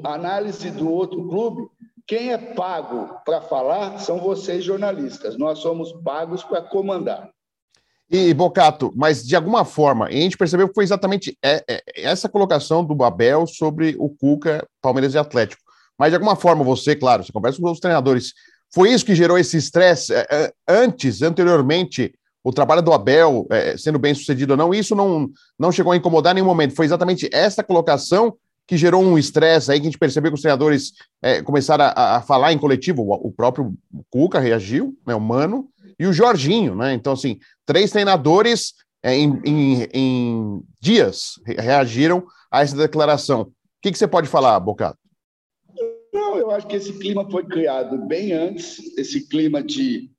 A 0.06 0.14
análise 0.14 0.70
do 0.72 0.92
outro 0.92 1.28
clube, 1.28 1.68
quem 2.10 2.32
é 2.32 2.38
pago 2.40 3.22
para 3.24 3.40
falar 3.40 4.00
são 4.00 4.20
vocês, 4.20 4.64
jornalistas. 4.64 5.38
Nós 5.38 5.60
somos 5.60 5.92
pagos 6.04 6.44
para 6.44 6.60
comandar. 6.60 7.30
E, 8.10 8.34
Bocato, 8.34 8.92
mas 8.96 9.24
de 9.24 9.36
alguma 9.36 9.64
forma, 9.64 10.08
a 10.08 10.12
gente 10.12 10.36
percebeu 10.36 10.68
que 10.68 10.74
foi 10.74 10.84
exatamente 10.84 11.38
é, 11.46 11.64
é, 11.70 11.84
essa 11.96 12.28
colocação 12.28 12.84
do 12.84 12.96
Babel 12.96 13.46
sobre 13.46 13.96
o 14.00 14.10
Cuca, 14.10 14.68
Palmeiras 14.82 15.14
e 15.14 15.20
Atlético. 15.20 15.62
Mas 16.00 16.10
de 16.10 16.16
alguma 16.16 16.36
forma, 16.36 16.64
você, 16.64 16.96
claro, 16.96 17.24
você 17.24 17.32
conversa 17.32 17.62
com 17.62 17.70
os 17.70 17.80
treinadores, 17.80 18.34
foi 18.74 18.92
isso 18.92 19.06
que 19.06 19.14
gerou 19.14 19.38
esse 19.38 19.58
estresse 19.58 20.12
é, 20.12 20.52
antes, 20.68 21.22
anteriormente, 21.22 22.12
o 22.44 22.52
trabalho 22.52 22.82
do 22.82 22.92
Abel 22.92 23.48
sendo 23.78 24.00
bem 24.00 24.16
sucedido 24.16 24.54
ou 24.54 24.58
não, 24.58 24.74
isso 24.74 24.96
não, 24.96 25.30
não 25.60 25.72
chegou 25.72 25.92
a 25.92 25.98
incomodar 25.98 26.32
em 26.32 26.36
nenhum 26.36 26.48
momento. 26.48 26.74
Foi 26.74 26.86
exatamente 26.86 27.30
essa 27.32 27.64
colocação 27.64 28.36
que 28.70 28.78
gerou 28.78 29.02
um 29.02 29.18
estresse 29.18 29.72
aí 29.72 29.80
que 29.80 29.88
a 29.88 29.90
gente 29.90 29.98
percebeu 29.98 30.30
que 30.30 30.36
os 30.36 30.44
treinadores 30.44 30.94
é, 31.24 31.42
começaram 31.42 31.86
a, 31.86 32.18
a, 32.18 32.22
falar 32.22 32.54
em 32.54 32.58
coletivo. 32.60 33.02
O, 33.02 33.30
o, 33.30 33.32
próprio 33.32 33.74
Cuca 34.12 34.40
reagiu, 34.40 34.96
né, 35.08 35.16
o 35.16 35.20
Mano, 35.20 35.68
e 35.98 36.06
o 36.06 36.14
Jorginho, 36.14 36.76
né? 36.76 36.94
Então, 36.94 37.14
assim, 37.14 37.40
três 37.66 37.90
treinadores 37.90 38.76
é, 39.02 39.16
em, 39.16 39.42
em, 39.44 39.88
em, 39.92 40.62
dias 40.80 41.40
reagiram 41.48 42.24
a 42.52 42.62
essa 42.62 42.78
declaração. 42.78 43.42
O 43.42 43.52
que, 43.82 43.92
que 43.92 43.98
você 43.98 44.08
pode 44.08 44.28
falar, 44.28 44.60
Bocato? 44.60 45.00
Não, 46.14 46.38
eu 46.38 46.52
acho 46.52 46.68
que 46.68 46.76
esse 46.76 46.94
clima 47.00 47.28
foi 47.28 47.44
criado 47.46 47.98
bem 48.06 48.34
antes, 48.34 48.96
esse 49.00 49.28
clima 49.28 49.64
de 49.64 50.12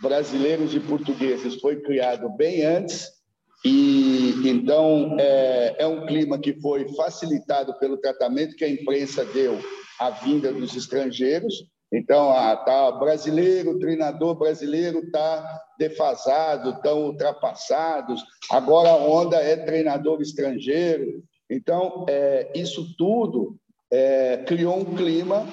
brasileiros 0.00 0.72
e 0.74 0.78
portugueses 0.78 1.56
foi 1.56 1.80
criado 1.80 2.28
bem 2.36 2.64
antes 2.64 3.15
e 3.64 4.34
então 4.44 5.16
é, 5.18 5.76
é, 5.78 5.86
um 5.86 6.06
clima 6.06 6.38
que 6.38 6.60
foi 6.60 6.88
facilitado 6.94 7.78
pelo 7.78 7.96
tratamento 7.96 8.54
que 8.56 8.64
a 8.64 8.68
imprensa 8.68 9.24
deu 9.24 9.58
à 9.98 10.10
vinda 10.10 10.52
dos 10.52 10.76
estrangeiros. 10.76 11.64
Então, 11.92 12.30
ah, 12.32 12.56
tá 12.56 12.92
brasileiro, 12.92 13.78
treinador 13.78 14.34
brasileiro 14.34 14.98
está 14.98 15.62
defasado, 15.78 16.70
estão 16.70 17.04
ultrapassados. 17.04 18.22
Agora 18.50 18.90
a 18.90 18.96
onda 18.96 19.36
é 19.36 19.56
treinador 19.56 20.20
estrangeiro. 20.20 21.22
Então, 21.48 22.04
é, 22.08 22.50
isso 22.54 22.94
tudo 22.98 23.56
é, 23.90 24.38
criou 24.38 24.78
um 24.78 24.96
clima 24.96 25.46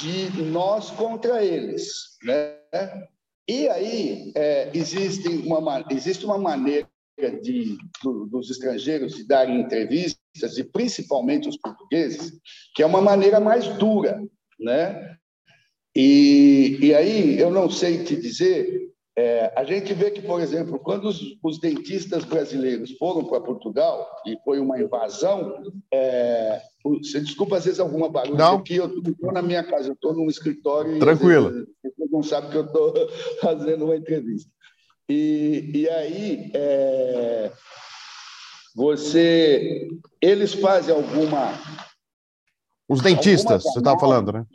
de 0.00 0.42
nós 0.42 0.90
contra 0.90 1.44
eles, 1.44 2.16
né? 2.22 2.56
E 3.48 3.68
aí 3.68 4.32
é, 4.34 4.70
existe, 4.72 5.28
uma, 5.28 5.84
existe 5.90 6.24
uma 6.24 6.38
maneira 6.38 6.88
de, 7.40 7.76
do, 8.02 8.26
dos 8.26 8.50
estrangeiros 8.50 9.14
de 9.14 9.26
darem 9.26 9.60
entrevistas, 9.60 10.58
e 10.58 10.64
principalmente 10.64 11.48
os 11.48 11.56
portugueses, 11.56 12.32
que 12.74 12.82
é 12.82 12.86
uma 12.86 13.00
maneira 13.00 13.38
mais 13.38 13.66
dura. 13.78 14.20
Né? 14.58 15.16
E, 15.94 16.78
e 16.80 16.94
aí 16.94 17.38
eu 17.38 17.50
não 17.50 17.70
sei 17.70 18.02
te 18.02 18.16
dizer, 18.16 18.90
é, 19.16 19.52
a 19.56 19.62
gente 19.62 19.94
vê 19.94 20.10
que, 20.10 20.20
por 20.20 20.40
exemplo, 20.40 20.78
quando 20.80 21.06
os, 21.06 21.20
os 21.42 21.60
dentistas 21.60 22.24
brasileiros 22.24 22.90
foram 22.98 23.24
para 23.24 23.40
Portugal, 23.40 24.08
e 24.26 24.36
foi 24.44 24.58
uma 24.58 24.80
invasão, 24.80 25.62
é, 25.92 26.60
você 26.82 27.20
desculpa 27.20 27.56
às 27.56 27.64
vezes 27.64 27.78
alguma 27.78 28.08
barulho 28.08 28.36
não. 28.36 28.56
aqui, 28.56 28.74
eu 28.74 28.86
estou 28.86 29.32
na 29.32 29.40
minha 29.40 29.62
casa, 29.62 29.88
eu 29.88 29.94
estou 29.94 30.14
num 30.14 30.28
escritório. 30.28 30.98
Tranquilo. 30.98 31.64
E, 31.84 31.94
não 32.10 32.22
sabe 32.22 32.50
que 32.50 32.56
eu 32.56 32.64
estou 32.64 32.92
fazendo 33.40 33.84
uma 33.84 33.96
entrevista. 33.96 34.50
E, 35.08 35.70
e 35.74 35.88
aí, 35.88 36.50
é, 36.54 37.52
você, 38.74 39.88
eles 40.20 40.54
fazem 40.54 40.94
alguma. 40.94 41.52
Os 42.88 43.00
dentistas, 43.00 43.62
você 43.62 43.78
estava 43.78 43.98
falando, 43.98 44.32
né? 44.32 44.46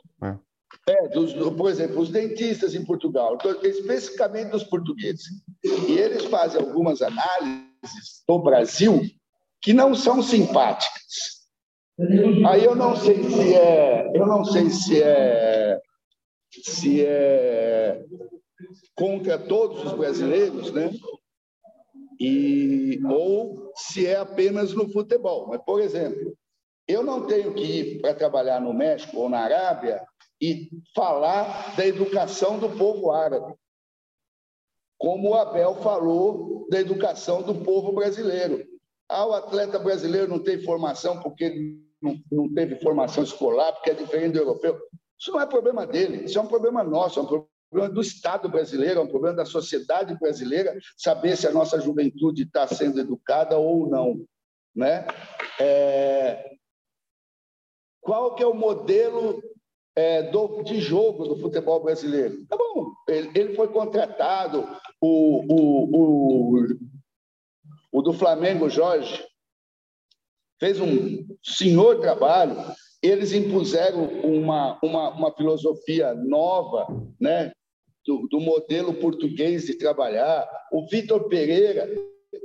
É, 0.88 1.06
é 1.06 1.08
dos, 1.10 1.34
por 1.34 1.70
exemplo, 1.70 2.00
os 2.02 2.10
dentistas 2.10 2.76
em 2.76 2.84
Portugal, 2.84 3.38
especificamente 3.64 4.50
dos 4.50 4.64
portugueses. 4.64 5.26
E 5.64 5.98
eles 5.98 6.26
fazem 6.26 6.60
algumas 6.60 7.02
análises 7.02 8.24
do 8.28 8.40
Brasil 8.40 9.02
que 9.62 9.74
não 9.74 9.96
são 9.96 10.22
simpáticas. 10.22 11.40
Aí 12.48 12.64
eu 12.64 12.76
não 12.76 12.96
sei 12.96 13.24
se 13.24 13.56
é, 13.56 14.12
eu 14.16 14.26
não 14.26 14.44
sei 14.46 14.70
se 14.70 15.02
é 15.02 15.80
se 16.52 17.06
é 17.06 18.04
contra 18.96 19.38
todos 19.38 19.84
os 19.86 19.94
brasileiros, 19.94 20.72
né? 20.72 20.92
E, 22.20 23.00
ou 23.06 23.72
se 23.76 24.06
é 24.06 24.18
apenas 24.18 24.74
no 24.74 24.92
futebol. 24.92 25.48
Mas, 25.48 25.62
por 25.64 25.80
exemplo, 25.80 26.36
eu 26.88 27.04
não 27.04 27.28
tenho 27.28 27.54
que 27.54 27.64
ir 27.64 28.02
para 28.02 28.14
trabalhar 28.14 28.60
no 28.60 28.74
México 28.74 29.18
ou 29.18 29.30
na 29.30 29.40
Arábia 29.40 30.06
e 30.42 30.70
falar 30.96 31.76
da 31.76 31.86
educação 31.86 32.60
do 32.60 32.70
povo 32.70 33.12
árabe, 33.12 33.54
como 34.98 35.30
o 35.30 35.36
Abel 35.36 35.76
falou 35.76 36.68
da 36.70 36.80
educação 36.80 37.42
do 37.42 37.64
povo 37.64 37.94
brasileiro. 37.94 38.66
Ah, 39.08 39.26
o 39.26 39.34
atleta 39.34 39.80
brasileiro 39.80 40.28
não 40.28 40.44
tem 40.44 40.62
formação 40.62 41.22
porque 41.22 41.80
não, 42.02 42.20
não 42.32 42.54
teve 42.54 42.76
formação 42.78 43.24
escolar, 43.24 43.72
porque 43.74 43.92
é 43.92 43.94
diferente 43.94 44.34
do 44.34 44.40
europeu. 44.40 44.78
Isso 45.20 45.32
não 45.32 45.42
é 45.42 45.46
problema 45.46 45.86
dele, 45.86 46.26
isso 46.26 46.38
é 46.38 46.42
um 46.42 46.48
problema 46.48 46.84
nosso, 46.84 47.20
é 47.20 47.24
um 47.24 47.48
problema 47.70 47.94
do 47.94 48.02
Estado 48.02 48.50
brasileiro, 48.50 49.00
é 49.00 49.04
um 49.04 49.08
problema 49.08 49.38
da 49.38 49.46
sociedade 49.46 50.18
brasileira 50.20 50.78
saber 50.98 51.38
se 51.38 51.48
a 51.48 51.52
nossa 51.52 51.80
juventude 51.80 52.44
está 52.44 52.68
sendo 52.68 53.00
educada 53.00 53.58
ou 53.58 53.88
não. 53.88 54.26
Né? 54.76 55.06
É... 55.60 56.52
Qual 58.02 58.36
que 58.36 58.44
é 58.44 58.48
o 58.48 58.54
modelo 58.54 59.42
é, 59.96 60.24
do, 60.24 60.64
de 60.64 60.80
jogo 60.80 61.28
do 61.28 61.38
futebol 61.38 61.84
brasileiro? 61.84 62.46
Tá 62.48 62.58
bom, 62.58 62.94
ele, 63.08 63.32
ele 63.36 63.56
foi 63.56 63.68
contratado, 63.68 64.68
o, 65.02 65.44
o, 65.48 65.96
o, 65.96 66.68
o 67.92 68.02
do 68.02 68.14
Flamengo, 68.14 68.70
Jorge, 68.70 69.24
fez 70.60 70.80
um 70.80 71.28
senhor 71.44 72.00
trabalho, 72.00 72.56
eles 73.02 73.32
impuseram 73.32 74.04
uma, 74.24 74.78
uma, 74.84 75.10
uma 75.10 75.36
filosofia 75.36 76.14
nova, 76.14 76.88
né? 77.20 77.52
Do, 78.10 78.28
do, 78.28 78.40
modelo 78.40 78.96
português 78.96 79.68
de 79.68 79.76
trabalhar. 79.76 80.50
O 80.72 80.88
Vitor 80.88 81.30
Pereira 81.30 81.88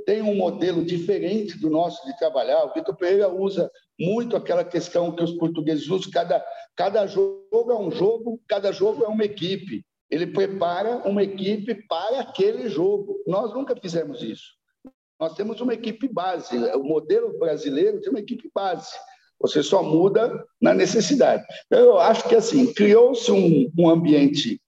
tem 0.05 0.21
um 0.21 0.35
modelo 0.35 0.85
diferente 0.85 1.57
do 1.57 1.71
nosso 1.71 2.05
de 2.05 2.15
trabalhar. 2.19 2.65
O 2.65 2.73
Vitor 2.75 2.95
Pereira 2.95 3.29
usa 3.29 3.71
muito 3.99 4.35
aquela 4.35 4.63
questão 4.63 5.15
que 5.15 5.23
os 5.23 5.31
portugueses 5.31 5.89
usam: 5.89 6.11
cada, 6.11 6.45
cada 6.75 7.07
jogo 7.07 7.71
é 7.71 7.75
um 7.75 7.89
jogo, 7.89 8.39
cada 8.47 8.71
jogo 8.71 9.05
é 9.05 9.07
uma 9.07 9.23
equipe. 9.25 9.83
Ele 10.11 10.27
prepara 10.27 10.97
uma 10.97 11.23
equipe 11.23 11.73
para 11.87 12.19
aquele 12.19 12.69
jogo. 12.69 13.17
Nós 13.25 13.51
nunca 13.51 13.75
fizemos 13.75 14.21
isso. 14.21 14.53
Nós 15.19 15.33
temos 15.33 15.59
uma 15.61 15.73
equipe 15.73 16.07
base. 16.07 16.55
O 16.75 16.83
modelo 16.83 17.39
brasileiro 17.39 17.99
tem 18.01 18.11
uma 18.11 18.19
equipe 18.19 18.51
base. 18.53 18.91
Você 19.41 19.63
só 19.63 19.81
muda 19.81 20.45
na 20.61 20.75
necessidade. 20.75 21.43
Então, 21.65 21.79
eu 21.79 21.97
acho 21.97 22.29
que 22.29 22.35
assim 22.35 22.71
criou-se 22.71 23.31
um, 23.31 23.71
um 23.75 23.89
ambiente 23.89 24.61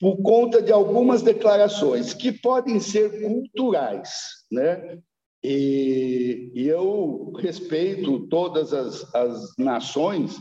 por 0.00 0.16
conta 0.22 0.60
de 0.60 0.72
algumas 0.72 1.22
declarações 1.22 2.12
que 2.12 2.32
podem 2.32 2.80
ser 2.80 3.22
culturais, 3.22 4.10
né? 4.50 4.98
E, 5.42 6.50
e 6.54 6.66
eu 6.66 7.32
respeito 7.36 8.26
todas 8.28 8.72
as, 8.72 9.14
as 9.14 9.56
nações, 9.58 10.40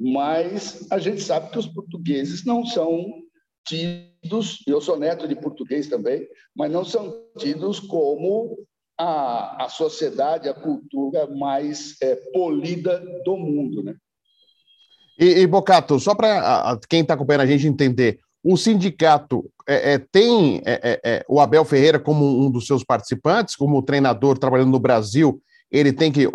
mas 0.00 0.86
a 0.90 0.98
gente 0.98 1.20
sabe 1.20 1.50
que 1.50 1.58
os 1.58 1.66
portugueses 1.66 2.44
não 2.44 2.64
são 2.64 3.22
tidos, 3.66 4.62
eu 4.66 4.80
sou 4.80 4.98
neto 4.98 5.28
de 5.28 5.36
português 5.36 5.88
também, 5.88 6.26
mas 6.56 6.72
não 6.72 6.84
são 6.84 7.22
tidos 7.38 7.80
como 7.80 8.56
a, 8.98 9.64
a 9.64 9.68
sociedade, 9.68 10.48
a 10.48 10.54
cultura 10.54 11.26
mais 11.26 11.96
é, 12.00 12.16
polida 12.32 13.00
do 13.24 13.36
mundo. 13.36 13.82
Né? 13.82 13.94
E, 15.18 15.40
e 15.40 15.46
Bocato, 15.46 15.98
só 15.98 16.14
para 16.14 16.78
quem 16.88 17.00
está 17.00 17.14
acompanhando 17.14 17.42
a 17.42 17.46
gente 17.46 17.66
entender, 17.66 18.18
o 18.44 18.56
sindicato 18.56 19.50
é, 19.66 19.94
é, 19.94 19.98
tem 19.98 20.60
é, 20.64 20.72
é, 20.82 21.00
é, 21.02 21.24
o 21.28 21.40
Abel 21.40 21.64
Ferreira 21.64 21.98
como 21.98 22.24
um 22.24 22.50
dos 22.50 22.66
seus 22.66 22.84
participantes, 22.84 23.56
como 23.56 23.82
treinador 23.82 24.38
trabalhando 24.38 24.70
no 24.70 24.78
Brasil, 24.78 25.40
ele 25.70 25.92
tem 25.92 26.12
que 26.12 26.28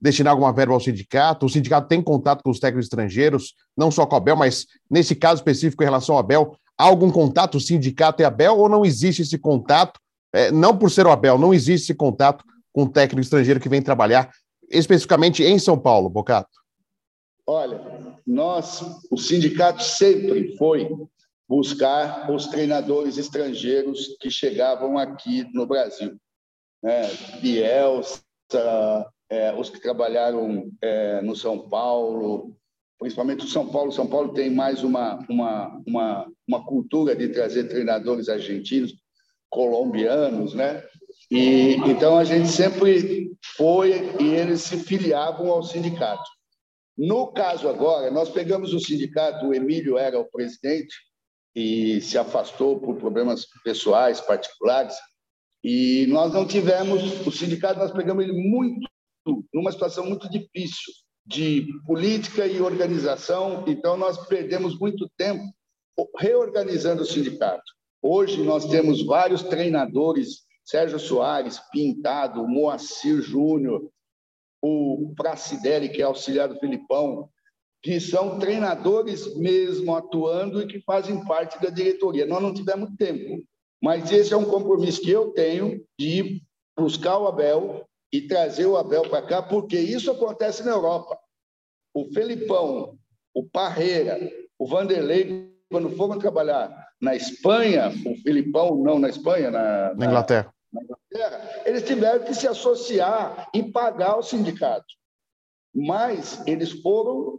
destinar 0.00 0.32
alguma 0.32 0.52
verba 0.52 0.72
ao 0.72 0.80
sindicato, 0.80 1.44
o 1.44 1.48
sindicato 1.48 1.88
tem 1.88 2.00
contato 2.00 2.42
com 2.42 2.50
os 2.50 2.60
técnicos 2.60 2.86
estrangeiros, 2.86 3.54
não 3.76 3.90
só 3.90 4.06
com 4.06 4.14
o 4.14 4.18
Abel, 4.18 4.36
mas 4.36 4.66
nesse 4.88 5.14
caso 5.14 5.40
específico 5.40 5.82
em 5.82 5.86
relação 5.86 6.14
ao 6.14 6.20
Abel, 6.20 6.56
há 6.78 6.84
algum 6.84 7.10
contato 7.10 7.58
sindicato 7.58 8.22
e 8.22 8.24
Abel 8.24 8.56
ou 8.56 8.68
não 8.68 8.84
existe 8.84 9.22
esse 9.22 9.36
contato? 9.36 10.00
é, 10.36 10.50
não 10.50 10.76
por 10.76 10.90
ser 10.90 11.06
o 11.06 11.10
Abel, 11.10 11.38
não 11.38 11.54
existe 11.54 11.84
esse 11.84 11.94
contato 11.94 12.44
com 12.70 12.82
um 12.82 12.86
técnico 12.86 13.22
estrangeiro 13.22 13.58
que 13.58 13.70
vem 13.70 13.80
trabalhar 13.80 14.30
especificamente 14.70 15.42
em 15.42 15.58
São 15.58 15.78
Paulo, 15.78 16.10
Bocato? 16.10 16.50
Olha, 17.46 17.80
nós, 18.26 18.82
o 19.10 19.16
sindicato 19.16 19.82
sempre 19.82 20.56
foi 20.56 20.88
buscar 21.48 22.30
os 22.30 22.46
treinadores 22.48 23.18
estrangeiros 23.18 24.16
que 24.20 24.30
chegavam 24.30 24.98
aqui 24.98 25.46
no 25.54 25.66
Brasil. 25.66 26.16
É, 26.84 27.08
Bielsa, 27.40 28.20
é, 29.30 29.54
os 29.54 29.70
que 29.70 29.80
trabalharam 29.80 30.70
é, 30.82 31.20
no 31.22 31.36
São 31.36 31.68
Paulo, 31.68 32.56
principalmente 32.98 33.44
o 33.44 33.48
São 33.48 33.68
Paulo. 33.68 33.92
São 33.92 34.06
Paulo 34.06 34.32
tem 34.32 34.50
mais 34.50 34.82
uma, 34.82 35.24
uma, 35.28 35.82
uma, 35.86 36.32
uma 36.46 36.64
cultura 36.64 37.14
de 37.14 37.28
trazer 37.28 37.64
treinadores 37.64 38.28
argentinos, 38.28 38.94
colombianos, 39.48 40.54
né? 40.54 40.82
E 41.30 41.74
então 41.86 42.18
a 42.18 42.24
gente 42.24 42.48
sempre 42.48 43.32
foi 43.56 44.14
e 44.20 44.34
eles 44.34 44.62
se 44.62 44.78
filiavam 44.78 45.50
ao 45.50 45.62
sindicato. 45.62 46.35
No 46.96 47.28
caso 47.28 47.68
agora, 47.68 48.10
nós 48.10 48.30
pegamos 48.30 48.72
o 48.72 48.80
sindicato, 48.80 49.46
o 49.46 49.54
Emílio 49.54 49.98
era 49.98 50.18
o 50.18 50.30
presidente 50.30 50.94
e 51.54 52.00
se 52.00 52.16
afastou 52.16 52.80
por 52.80 52.96
problemas 52.96 53.46
pessoais 53.62 54.20
particulares 54.20 54.96
e 55.68 56.06
nós 56.06 56.32
não 56.32 56.46
tivemos 56.46 57.26
o 57.26 57.32
sindicato, 57.32 57.80
nós 57.80 57.90
pegamos 57.90 58.24
ele 58.24 58.32
muito 58.32 58.88
numa 59.52 59.72
situação 59.72 60.06
muito 60.06 60.30
difícil 60.30 60.92
de 61.26 61.66
política 61.84 62.46
e 62.46 62.60
organização, 62.60 63.64
então 63.66 63.96
nós 63.96 64.28
perdemos 64.28 64.78
muito 64.78 65.10
tempo 65.16 65.42
reorganizando 66.18 67.02
o 67.02 67.06
sindicato. 67.06 67.64
Hoje 68.00 68.44
nós 68.44 68.66
temos 68.66 69.04
vários 69.04 69.42
treinadores, 69.42 70.42
Sérgio 70.64 71.00
Soares, 71.00 71.60
Pintado, 71.72 72.46
Moacir 72.46 73.20
Júnior, 73.20 73.90
o 74.66 75.14
Pracidelli, 75.14 75.88
que 75.88 76.02
é 76.02 76.04
auxiliar 76.04 76.48
do 76.48 76.58
Filipão, 76.58 77.28
que 77.82 78.00
são 78.00 78.38
treinadores 78.38 79.36
mesmo 79.36 79.94
atuando 79.94 80.60
e 80.60 80.66
que 80.66 80.80
fazem 80.80 81.24
parte 81.24 81.60
da 81.62 81.70
diretoria. 81.70 82.26
Nós 82.26 82.42
não 82.42 82.52
tivemos 82.52 82.90
tempo, 82.98 83.42
mas 83.82 84.10
esse 84.10 84.32
é 84.32 84.36
um 84.36 84.44
compromisso 84.44 85.02
que 85.02 85.10
eu 85.10 85.30
tenho 85.30 85.84
de 85.98 86.42
buscar 86.76 87.18
o 87.18 87.28
Abel 87.28 87.86
e 88.12 88.22
trazer 88.22 88.66
o 88.66 88.76
Abel 88.76 89.08
para 89.08 89.26
cá, 89.26 89.42
porque 89.42 89.78
isso 89.78 90.10
acontece 90.10 90.64
na 90.64 90.72
Europa. 90.72 91.16
O 91.94 92.06
Felipão, 92.12 92.98
o 93.34 93.44
Parreira, 93.44 94.18
o 94.58 94.66
Vanderlei, 94.66 95.52
quando 95.70 95.90
foram 95.90 96.18
trabalhar 96.18 96.70
na 97.00 97.14
Espanha, 97.14 97.88
o 98.06 98.16
Filipão 98.16 98.82
não 98.82 98.98
na 98.98 99.08
Espanha, 99.08 99.50
na, 99.50 99.94
na. 99.94 99.94
Na 99.94 100.06
Inglaterra, 100.06 100.54
eles 101.64 101.82
tiveram 101.82 102.24
que 102.24 102.34
se 102.34 102.46
associar 102.46 103.48
e 103.54 103.62
pagar 103.62 104.16
o 104.16 104.22
sindicato. 104.22 104.86
Mas 105.74 106.42
eles 106.46 106.72
foram 106.80 107.38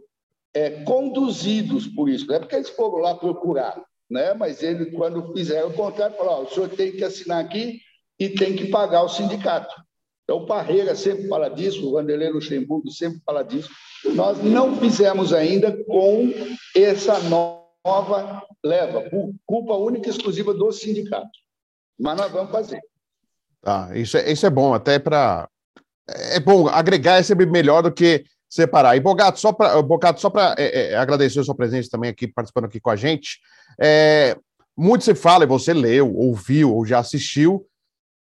é, 0.54 0.82
conduzidos 0.84 1.86
por 1.86 2.08
isso, 2.08 2.26
não 2.26 2.34
é 2.34 2.38
porque 2.38 2.54
eles 2.54 2.70
foram 2.70 2.98
lá 2.98 3.14
procurar, 3.14 3.82
né? 4.10 4.34
mas 4.34 4.62
eles, 4.62 4.94
quando 4.94 5.32
fizeram 5.32 5.68
o 5.68 5.74
contrato, 5.74 6.16
falaram: 6.16 6.44
o 6.44 6.48
senhor 6.48 6.68
tem 6.68 6.92
que 6.92 7.04
assinar 7.04 7.44
aqui 7.44 7.80
e 8.18 8.28
tem 8.28 8.56
que 8.56 8.68
pagar 8.68 9.02
o 9.02 9.08
sindicato. 9.08 9.74
Então, 10.24 10.42
o 10.42 10.46
Parreira 10.46 10.94
sempre 10.94 11.26
fala 11.26 11.48
disso, 11.48 11.88
o 11.88 11.92
Vanderlei 11.92 12.28
Luxemburgo 12.28 12.90
sempre 12.90 13.20
fala 13.24 13.42
disso. 13.42 13.70
Nós 14.14 14.42
não 14.42 14.76
fizemos 14.76 15.32
ainda 15.32 15.72
com 15.84 16.30
essa 16.76 17.18
nova 17.20 18.46
leva, 18.62 19.08
por 19.08 19.32
culpa 19.46 19.74
única 19.74 20.08
e 20.08 20.10
exclusiva 20.10 20.52
do 20.52 20.70
sindicato. 20.70 21.30
Mas 21.98 22.16
nós 22.18 22.30
vamos 22.30 22.52
fazer. 22.52 22.80
Tá, 23.62 23.90
isso 23.94 24.16
é, 24.16 24.30
isso 24.30 24.46
é 24.46 24.50
bom, 24.50 24.74
até 24.74 24.98
para. 24.98 25.48
É 26.08 26.40
bom, 26.40 26.68
agregar 26.68 27.18
é 27.18 27.22
sempre 27.22 27.44
melhor 27.46 27.82
do 27.82 27.92
que 27.92 28.24
separar. 28.48 28.96
E 28.96 29.00
Bogato, 29.00 29.38
só 29.38 29.52
para 29.52 30.16
só 30.16 30.30
para 30.30 30.54
é, 30.58 30.92
é, 30.92 30.96
agradecer 30.96 31.40
a 31.40 31.44
sua 31.44 31.54
presença 31.54 31.90
também 31.90 32.10
aqui, 32.10 32.26
participando 32.26 32.64
aqui 32.64 32.80
com 32.80 32.90
a 32.90 32.96
gente. 32.96 33.38
É, 33.80 34.36
muito 34.76 35.04
se 35.04 35.14
fala, 35.14 35.44
e 35.44 35.46
você 35.46 35.74
leu, 35.74 36.14
ouviu 36.14 36.74
ou 36.74 36.86
já 36.86 37.00
assistiu, 37.00 37.66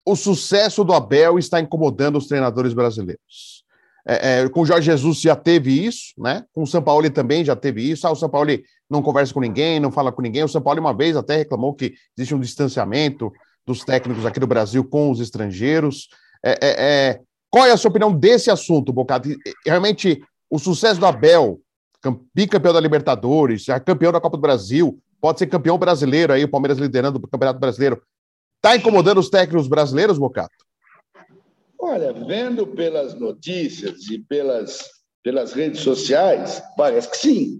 o 0.05 0.15
sucesso 0.15 0.83
do 0.83 0.93
Abel 0.93 1.39
está 1.39 1.59
incomodando 1.59 2.17
os 2.17 2.27
treinadores 2.27 2.73
brasileiros. 2.73 3.61
É, 4.05 4.41
é, 4.41 4.49
com 4.49 4.61
o 4.61 4.65
Jorge 4.65 4.85
Jesus 4.85 5.21
já 5.21 5.35
teve 5.35 5.85
isso, 5.85 6.13
né? 6.17 6.43
Com 6.53 6.63
o 6.63 6.67
São 6.67 6.81
Paulo 6.81 7.07
também 7.09 7.45
já 7.45 7.55
teve 7.55 7.89
isso. 7.89 8.07
Ah, 8.07 8.11
o 8.11 8.15
São 8.15 8.29
Paulo 8.29 8.49
não 8.89 9.01
conversa 9.01 9.33
com 9.33 9.39
ninguém, 9.39 9.79
não 9.79 9.91
fala 9.91 10.11
com 10.11 10.21
ninguém. 10.21 10.43
O 10.43 10.47
São 10.47 10.61
Paulo 10.61 10.79
uma 10.79 10.93
vez 10.93 11.15
até 11.15 11.37
reclamou 11.37 11.73
que 11.73 11.93
existe 12.17 12.33
um 12.33 12.39
distanciamento 12.39 13.31
dos 13.65 13.83
técnicos 13.83 14.25
aqui 14.25 14.39
do 14.39 14.47
Brasil 14.47 14.83
com 14.83 15.11
os 15.11 15.19
estrangeiros. 15.19 16.09
É, 16.43 16.51
é, 16.51 16.59
é 16.61 17.21
qual 17.49 17.65
é 17.65 17.71
a 17.71 17.77
sua 17.77 17.89
opinião 17.89 18.13
desse 18.13 18.49
assunto, 18.49 18.93
Bocado? 18.93 19.29
Realmente, 19.65 20.23
o 20.49 20.57
sucesso 20.57 20.99
do 20.99 21.05
Abel, 21.05 21.59
bicampeão 22.33 22.73
da 22.73 22.79
Libertadores, 22.79 23.65
campeão 23.85 24.11
da 24.11 24.21
Copa 24.21 24.37
do 24.37 24.41
Brasil, 24.41 24.99
pode 25.19 25.39
ser 25.39 25.47
campeão 25.47 25.77
brasileiro 25.77 26.33
aí, 26.33 26.43
o 26.43 26.49
Palmeiras 26.49 26.77
liderando 26.77 27.19
o 27.19 27.27
Campeonato 27.27 27.59
Brasileiro. 27.59 28.01
Está 28.55 28.75
incomodando 28.75 29.19
os 29.19 29.29
técnicos 29.29 29.67
brasileiros, 29.67 30.17
Bocato? 30.17 30.53
Olha, 31.79 32.13
vendo 32.13 32.67
pelas 32.67 33.19
notícias 33.19 34.07
e 34.09 34.19
pelas, 34.19 34.87
pelas 35.23 35.51
redes 35.51 35.81
sociais, 35.81 36.61
parece 36.77 37.09
que 37.09 37.17
sim. 37.17 37.59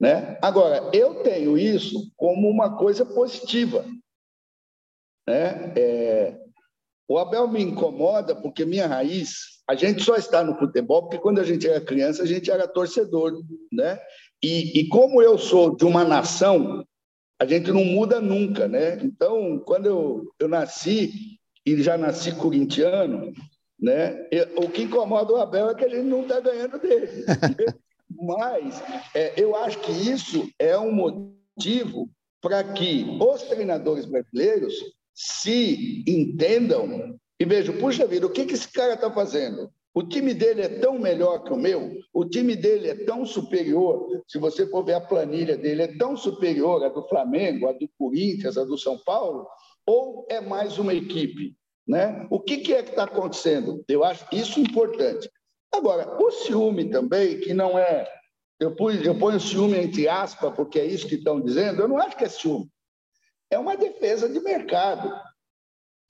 Né? 0.00 0.38
Agora, 0.40 0.90
eu 0.94 1.22
tenho 1.22 1.58
isso 1.58 2.10
como 2.16 2.48
uma 2.48 2.76
coisa 2.78 3.04
positiva. 3.04 3.84
Né? 5.30 5.72
É, 5.76 6.36
o 7.08 7.16
Abel 7.16 7.46
me 7.46 7.62
incomoda 7.62 8.34
porque 8.34 8.64
minha 8.64 8.88
raiz, 8.88 9.62
a 9.68 9.76
gente 9.76 10.02
só 10.02 10.16
está 10.16 10.42
no 10.42 10.58
futebol 10.58 11.02
porque 11.02 11.18
quando 11.18 11.38
a 11.38 11.44
gente 11.44 11.68
era 11.68 11.80
criança 11.80 12.24
a 12.24 12.26
gente 12.26 12.50
era 12.50 12.66
torcedor, 12.66 13.40
né? 13.72 14.00
E, 14.42 14.80
e 14.80 14.88
como 14.88 15.22
eu 15.22 15.38
sou 15.38 15.76
de 15.76 15.84
uma 15.84 16.02
nação 16.02 16.84
a 17.38 17.46
gente 17.46 17.70
não 17.70 17.84
muda 17.84 18.20
nunca, 18.20 18.66
né? 18.66 18.98
Então, 19.04 19.60
quando 19.60 19.86
eu, 19.86 20.32
eu 20.40 20.48
nasci, 20.48 21.38
e 21.64 21.80
já 21.80 21.96
nasci 21.96 22.34
corintiano, 22.34 23.32
né? 23.78 24.26
Eu, 24.32 24.64
o 24.64 24.68
que 24.68 24.82
incomoda 24.82 25.32
o 25.32 25.36
Abel 25.36 25.70
é 25.70 25.74
que 25.76 25.84
a 25.84 25.88
gente 25.88 26.06
não 26.06 26.22
está 26.22 26.40
ganhando 26.40 26.76
dele. 26.80 27.24
Mas 28.10 28.82
é, 29.14 29.40
eu 29.40 29.54
acho 29.54 29.78
que 29.78 29.92
isso 29.92 30.50
é 30.58 30.76
um 30.76 30.90
motivo 30.90 32.10
para 32.40 32.64
que 32.64 33.06
os 33.20 33.42
treinadores 33.44 34.06
brasileiros 34.06 34.74
se 35.14 36.04
entendam 36.06 37.18
e 37.38 37.44
vejam, 37.44 37.76
puxa 37.78 38.06
vida, 38.06 38.26
o 38.26 38.30
que, 38.30 38.44
que 38.44 38.54
esse 38.54 38.70
cara 38.70 38.94
está 38.94 39.10
fazendo? 39.10 39.70
O 39.92 40.04
time 40.04 40.32
dele 40.32 40.62
é 40.62 40.68
tão 40.68 40.98
melhor 40.98 41.42
que 41.42 41.52
o 41.52 41.56
meu, 41.56 41.92
o 42.12 42.24
time 42.24 42.54
dele 42.54 42.88
é 42.88 43.04
tão 43.04 43.26
superior, 43.26 44.22
se 44.28 44.38
você 44.38 44.66
for 44.68 44.84
ver 44.84 44.94
a 44.94 45.00
planilha 45.00 45.56
dele, 45.56 45.82
é 45.82 45.96
tão 45.96 46.16
superior 46.16 46.84
à 46.84 46.88
do 46.88 47.02
Flamengo, 47.08 47.68
à 47.68 47.72
do 47.72 47.88
Corinthians, 47.98 48.56
à 48.56 48.64
do 48.64 48.78
São 48.78 48.96
Paulo, 48.98 49.48
ou 49.84 50.26
é 50.30 50.40
mais 50.40 50.78
uma 50.78 50.94
equipe? 50.94 51.56
Né? 51.88 52.24
O 52.30 52.38
que, 52.38 52.58
que 52.58 52.72
é 52.72 52.84
que 52.84 52.90
está 52.90 53.02
acontecendo? 53.02 53.84
Eu 53.88 54.04
acho 54.04 54.24
isso 54.32 54.60
importante. 54.60 55.28
Agora, 55.72 56.16
o 56.22 56.30
ciúme 56.30 56.88
também, 56.88 57.40
que 57.40 57.52
não 57.52 57.76
é. 57.76 58.06
Eu, 58.60 58.76
pus, 58.76 59.02
eu 59.02 59.18
ponho 59.18 59.40
ciúme 59.40 59.76
entre 59.78 60.06
aspas, 60.06 60.54
porque 60.54 60.78
é 60.78 60.84
isso 60.84 61.08
que 61.08 61.16
estão 61.16 61.40
dizendo, 61.40 61.82
eu 61.82 61.88
não 61.88 61.98
acho 61.98 62.16
que 62.16 62.24
é 62.24 62.28
ciúme. 62.28 62.68
É 63.50 63.58
uma 63.58 63.76
defesa 63.76 64.28
de 64.28 64.40
mercado. 64.40 65.12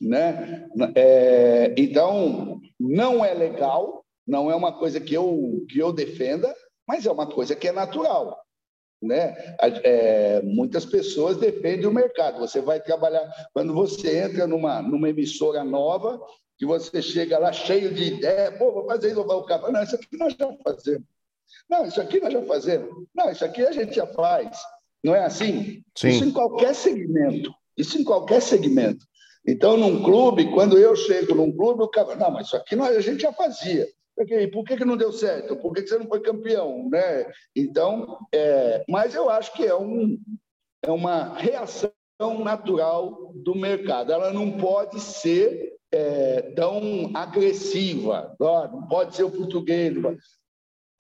Né? 0.01 0.69
É, 0.95 1.75
então, 1.77 2.61
não 2.79 3.25
é 3.25 3.35
legal, 3.35 4.05
não 4.27 4.51
é 4.51 4.55
uma 4.55 4.73
coisa 4.73 5.01
que 5.01 5.15
eu, 5.15 5.65
que 5.69 5.79
eu 5.79 5.93
defenda, 5.93 6.55
mas 6.87 7.07
é 7.07 7.11
uma 7.11 7.27
coisa 7.27 7.57
que 7.57 7.69
é 7.69 7.73
natural. 7.73 8.39
Né? 9.03 9.35
É, 9.83 10.43
muitas 10.43 10.85
pessoas 10.85 11.39
defendem 11.39 11.87
o 11.87 11.93
mercado. 11.93 12.39
Você 12.39 12.61
vai 12.61 12.81
trabalhar, 12.81 13.31
quando 13.53 13.73
você 13.73 14.19
entra 14.19 14.47
numa, 14.47 14.83
numa 14.83 15.09
emissora 15.09 15.65
nova, 15.65 16.21
que 16.59 16.67
você 16.67 17.01
chega 17.01 17.39
lá 17.39 17.53
cheio 17.53 17.95
de 17.95 18.15
ideia, 18.15 18.53
pô, 18.53 18.71
vou 18.73 18.87
fazer 18.87 19.09
isso, 19.09 19.25
vou 19.25 19.41
o 19.41 19.73
Não, 19.73 19.83
isso 19.83 19.95
aqui 19.95 20.17
nós 20.19 20.35
já 20.35 20.57
fazemos. 20.63 21.07
Não, 21.69 21.87
isso 21.87 22.01
aqui 22.01 22.21
nós 22.21 22.33
já 22.33 22.43
fazemos. 22.43 23.07
Não, 23.15 23.31
isso 23.31 23.45
aqui 23.45 23.67
a 23.67 23.73
gente 23.73 23.95
já 23.95 24.07
faz. 24.07 24.61
Não 25.03 25.15
é 25.15 25.25
assim? 25.25 25.83
Sim. 25.97 26.09
Isso 26.09 26.25
em 26.25 26.31
qualquer 26.31 26.75
segmento. 26.75 27.53
Isso 27.77 27.99
em 27.99 28.05
qualquer 28.05 28.41
segmento. 28.41 29.07
Então, 29.47 29.77
num 29.77 30.03
clube, 30.03 30.53
quando 30.53 30.79
eu 30.79 30.95
chego 30.95 31.35
num 31.35 31.51
clube, 31.51 31.83
o 31.83 31.89
cara, 31.89 32.15
não, 32.17 32.31
mas 32.31 32.47
isso 32.47 32.57
aqui 32.57 32.77
nós, 32.77 32.97
a 32.97 33.01
gente 33.01 33.23
já 33.23 33.33
fazia. 33.33 33.89
Por 34.53 34.65
que, 34.65 34.77
que 34.77 34.85
não 34.85 34.99
deu 34.99 35.13
certo? 35.13 35.57
Por 35.57 35.73
que, 35.73 35.83
que 35.83 35.89
você 35.89 35.99
não 35.99 36.07
foi 36.07 36.21
campeão? 36.21 36.89
Né? 36.91 37.27
Então, 37.57 38.19
é, 38.33 38.85
mas 38.87 39.15
eu 39.15 39.31
acho 39.31 39.53
que 39.55 39.65
é, 39.65 39.75
um, 39.75 40.19
é 40.83 40.91
uma 40.91 41.35
reação 41.39 41.91
natural 42.45 43.33
do 43.35 43.55
mercado. 43.55 44.13
Ela 44.13 44.31
não 44.31 44.59
pode 44.59 45.01
ser 45.01 45.75
é, 45.91 46.53
tão 46.55 47.11
agressiva, 47.15 48.37
não 48.39 48.87
pode 48.89 49.17
ser 49.17 49.25
o 49.25 49.31
português. 49.31 49.95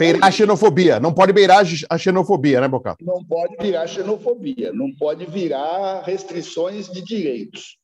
Beirar 0.00 0.24
a 0.24 0.30
xenofobia, 0.30 0.98
não 0.98 1.12
pode 1.12 1.32
beirar 1.32 1.62
a 1.88 1.98
xenofobia, 1.98 2.60
né, 2.60 2.66
Bocato? 2.66 3.04
Não 3.04 3.22
pode 3.22 3.56
virar 3.60 3.86
xenofobia, 3.86 4.72
não 4.72 4.92
pode 4.94 5.26
virar 5.26 6.02
restrições 6.02 6.88
de 6.88 7.02
direitos 7.02 7.78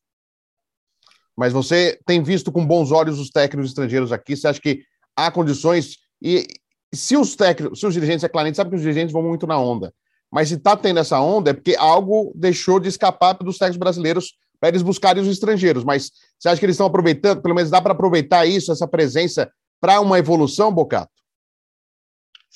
mas 1.37 1.53
você 1.53 1.99
tem 2.07 2.23
visto 2.23 2.51
com 2.51 2.67
bons 2.67 2.91
olhos 2.91 3.21
os 3.21 3.29
técnicos 3.29 3.71
estrangeiros 3.71 4.11
aqui? 4.11 4.35
Você 4.35 4.49
acha 4.49 4.61
que 4.61 4.83
há 5.15 5.31
condições? 5.31 5.99
E 6.23 6.47
se 6.95 7.17
os 7.17 7.37
técnicos, 7.37 7.79
se 7.79 7.87
os 7.87 7.93
dirigentes, 7.93 8.25
é 8.25 8.29
claro, 8.29 8.47
a 8.47 8.49
gente 8.49 8.57
sabe 8.57 8.71
que 8.71 8.77
os 8.77 8.83
dirigentes 8.83 9.13
vão 9.13 9.23
muito 9.23 9.47
na 9.47 9.59
onda, 9.59 9.93
mas 10.33 10.49
se 10.49 10.55
está 10.55 10.75
tendo 10.77 10.99
essa 10.99 11.21
onda 11.21 11.51
é 11.51 11.53
porque 11.53 11.77
algo 11.77 12.33
deixou 12.35 12.81
de 12.81 12.89
escapar 12.89 13.35
dos 13.35 13.59
técnicos 13.59 13.79
brasileiros 13.79 14.33
para 14.59 14.71
eles 14.71 14.81
buscarem 14.81 15.23
os 15.23 15.29
estrangeiros. 15.29 15.85
Mas 15.85 16.11
você 16.39 16.49
acha 16.49 16.59
que 16.59 16.65
eles 16.65 16.75
estão 16.75 16.87
aproveitando, 16.87 17.43
pelo 17.43 17.55
menos 17.55 17.71
dá 17.71 17.83
para 17.83 17.93
aproveitar 17.93 18.47
isso, 18.47 18.73
essa 18.73 18.89
presença, 18.89 19.51
para 19.79 20.01
uma 20.01 20.19
evolução, 20.19 20.73
Bocato? 20.73 21.13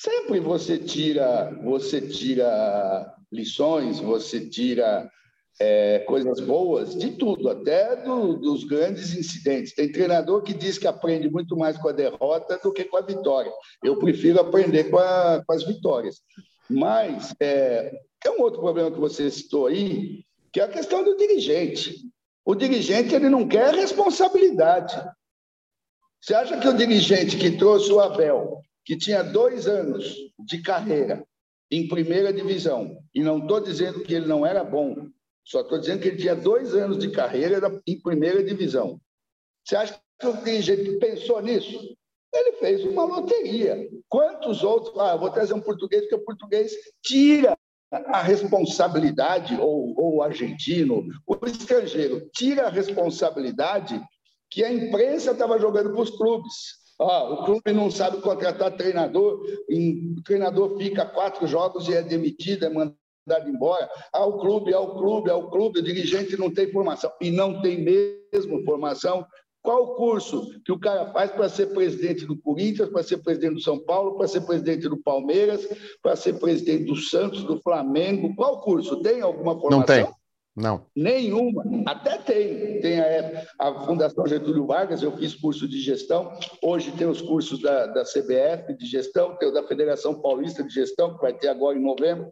Sempre 0.01 0.39
você 0.39 0.79
tira, 0.79 1.51
você 1.63 2.01
tira 2.01 3.15
lições, 3.31 3.99
você 3.99 4.49
tira 4.49 5.07
é, 5.59 5.99
coisas 5.99 6.39
boas 6.39 6.95
de 6.95 7.11
tudo, 7.11 7.47
até 7.47 7.97
do, 7.97 8.35
dos 8.37 8.63
grandes 8.63 9.13
incidentes. 9.13 9.75
Tem 9.75 9.91
treinador 9.91 10.41
que 10.41 10.55
diz 10.55 10.79
que 10.79 10.87
aprende 10.87 11.29
muito 11.29 11.55
mais 11.55 11.77
com 11.77 11.87
a 11.87 11.91
derrota 11.91 12.57
do 12.63 12.73
que 12.73 12.85
com 12.85 12.97
a 12.97 13.01
vitória. 13.01 13.51
Eu 13.83 13.99
prefiro 13.99 14.41
aprender 14.41 14.85
com, 14.85 14.97
a, 14.97 15.43
com 15.45 15.53
as 15.53 15.63
vitórias. 15.63 16.19
Mas 16.67 17.35
é, 17.39 17.91
é 18.25 18.29
um 18.31 18.41
outro 18.41 18.59
problema 18.59 18.89
que 18.89 18.99
você 18.99 19.29
citou 19.29 19.67
aí, 19.67 20.23
que 20.51 20.59
é 20.59 20.63
a 20.63 20.67
questão 20.67 21.03
do 21.03 21.15
dirigente. 21.15 21.95
O 22.43 22.55
dirigente 22.55 23.13
ele 23.13 23.29
não 23.29 23.47
quer 23.47 23.75
responsabilidade. 23.75 24.99
Você 26.19 26.33
acha 26.33 26.59
que 26.59 26.67
o 26.67 26.75
dirigente 26.75 27.37
que 27.37 27.51
trouxe 27.51 27.91
o 27.91 27.99
Abel, 27.99 28.63
que 28.85 28.97
tinha 28.97 29.23
dois 29.23 29.67
anos 29.67 30.15
de 30.39 30.61
carreira 30.61 31.25
em 31.69 31.87
primeira 31.87 32.33
divisão, 32.33 32.97
e 33.15 33.23
não 33.23 33.39
estou 33.39 33.61
dizendo 33.61 34.01
que 34.01 34.13
ele 34.13 34.27
não 34.27 34.45
era 34.45 34.63
bom, 34.63 35.07
só 35.43 35.61
estou 35.61 35.79
dizendo 35.79 36.01
que 36.01 36.09
ele 36.09 36.17
tinha 36.17 36.35
dois 36.35 36.75
anos 36.75 36.97
de 36.97 37.09
carreira 37.11 37.59
em 37.87 37.99
primeira 38.01 38.43
divisão. 38.43 38.99
Você 39.63 39.75
acha 39.75 39.99
que 40.19 40.27
o 40.27 40.43
dirigente 40.43 40.97
pensou 40.97 41.41
nisso? 41.41 41.95
Ele 42.33 42.53
fez 42.53 42.83
uma 42.85 43.03
loteria. 43.05 43.89
Quantos 44.07 44.63
outros? 44.63 44.97
Ah, 44.97 45.15
vou 45.15 45.29
trazer 45.29 45.53
um 45.53 45.61
português, 45.61 46.01
porque 46.03 46.15
o 46.15 46.25
português 46.25 46.71
tira 47.01 47.57
a 47.91 48.21
responsabilidade, 48.21 49.55
ou, 49.59 49.93
ou 49.97 50.15
o 50.15 50.21
argentino, 50.21 51.05
o 51.27 51.45
estrangeiro, 51.45 52.29
tira 52.33 52.67
a 52.67 52.69
responsabilidade 52.69 54.01
que 54.49 54.63
a 54.63 54.71
imprensa 54.71 55.31
estava 55.31 55.59
jogando 55.59 55.91
para 55.91 56.01
os 56.01 56.09
clubes. 56.09 56.80
Ah, 57.01 57.23
o 57.23 57.45
clube 57.45 57.73
não 57.73 57.89
sabe 57.89 58.21
contratar 58.21 58.77
treinador, 58.77 59.43
o 59.69 60.21
treinador 60.23 60.77
fica 60.77 61.03
quatro 61.03 61.47
jogos 61.47 61.87
e 61.87 61.95
é 61.95 62.03
demitido, 62.03 62.65
é 62.65 62.69
mandado 62.69 63.49
embora. 63.49 63.89
Ah, 64.13 64.25
o 64.25 64.39
clube, 64.39 64.71
é 64.71 64.77
o 64.77 64.93
clube, 64.93 65.29
é 65.29 65.33
o 65.33 65.49
clube, 65.49 65.79
o 65.79 65.83
dirigente 65.83 66.37
não 66.37 66.53
tem 66.53 66.71
formação. 66.71 67.11
E 67.19 67.31
não 67.31 67.59
tem 67.61 67.83
mesmo 67.83 68.63
formação. 68.63 69.25
Qual 69.63 69.83
o 69.83 69.95
curso 69.95 70.47
que 70.65 70.71
o 70.71 70.79
cara 70.79 71.11
faz 71.11 71.31
para 71.31 71.47
ser 71.49 71.67
presidente 71.67 72.25
do 72.25 72.35
Corinthians, 72.35 72.89
para 72.89 73.03
ser 73.03 73.17
presidente 73.17 73.55
do 73.55 73.61
São 73.61 73.79
Paulo, 73.79 74.17
para 74.17 74.27
ser 74.27 74.41
presidente 74.41 74.89
do 74.89 74.97
Palmeiras, 74.97 75.67
para 76.01 76.15
ser 76.15 76.39
presidente 76.39 76.85
do 76.85 76.95
Santos, 76.95 77.43
do 77.43 77.59
Flamengo? 77.61 78.35
Qual 78.35 78.61
curso? 78.61 79.01
Tem 79.01 79.21
alguma 79.21 79.59
formação? 79.59 79.79
Não 79.79 79.85
tem. 79.85 80.20
Não. 80.55 80.85
Nenhuma. 80.95 81.63
Até 81.85 82.17
tem. 82.17 82.81
Tem 82.81 82.99
a, 82.99 83.45
a, 83.57 83.85
Fundação 83.85 84.27
Getúlio 84.27 84.65
Vargas, 84.65 85.01
eu 85.01 85.15
fiz 85.17 85.33
curso 85.33 85.67
de 85.67 85.79
gestão. 85.79 86.37
Hoje 86.61 86.91
tem 86.91 87.07
os 87.07 87.21
cursos 87.21 87.61
da, 87.61 87.87
da 87.87 88.03
CBF 88.03 88.73
de 88.77 88.85
gestão, 88.85 89.37
tem 89.37 89.47
o 89.47 89.53
da 89.53 89.63
Federação 89.63 90.21
Paulista 90.21 90.63
de 90.63 90.73
Gestão, 90.73 91.15
que 91.15 91.21
vai 91.21 91.33
ter 91.33 91.47
agora 91.47 91.77
em 91.77 91.81
novembro. 91.81 92.29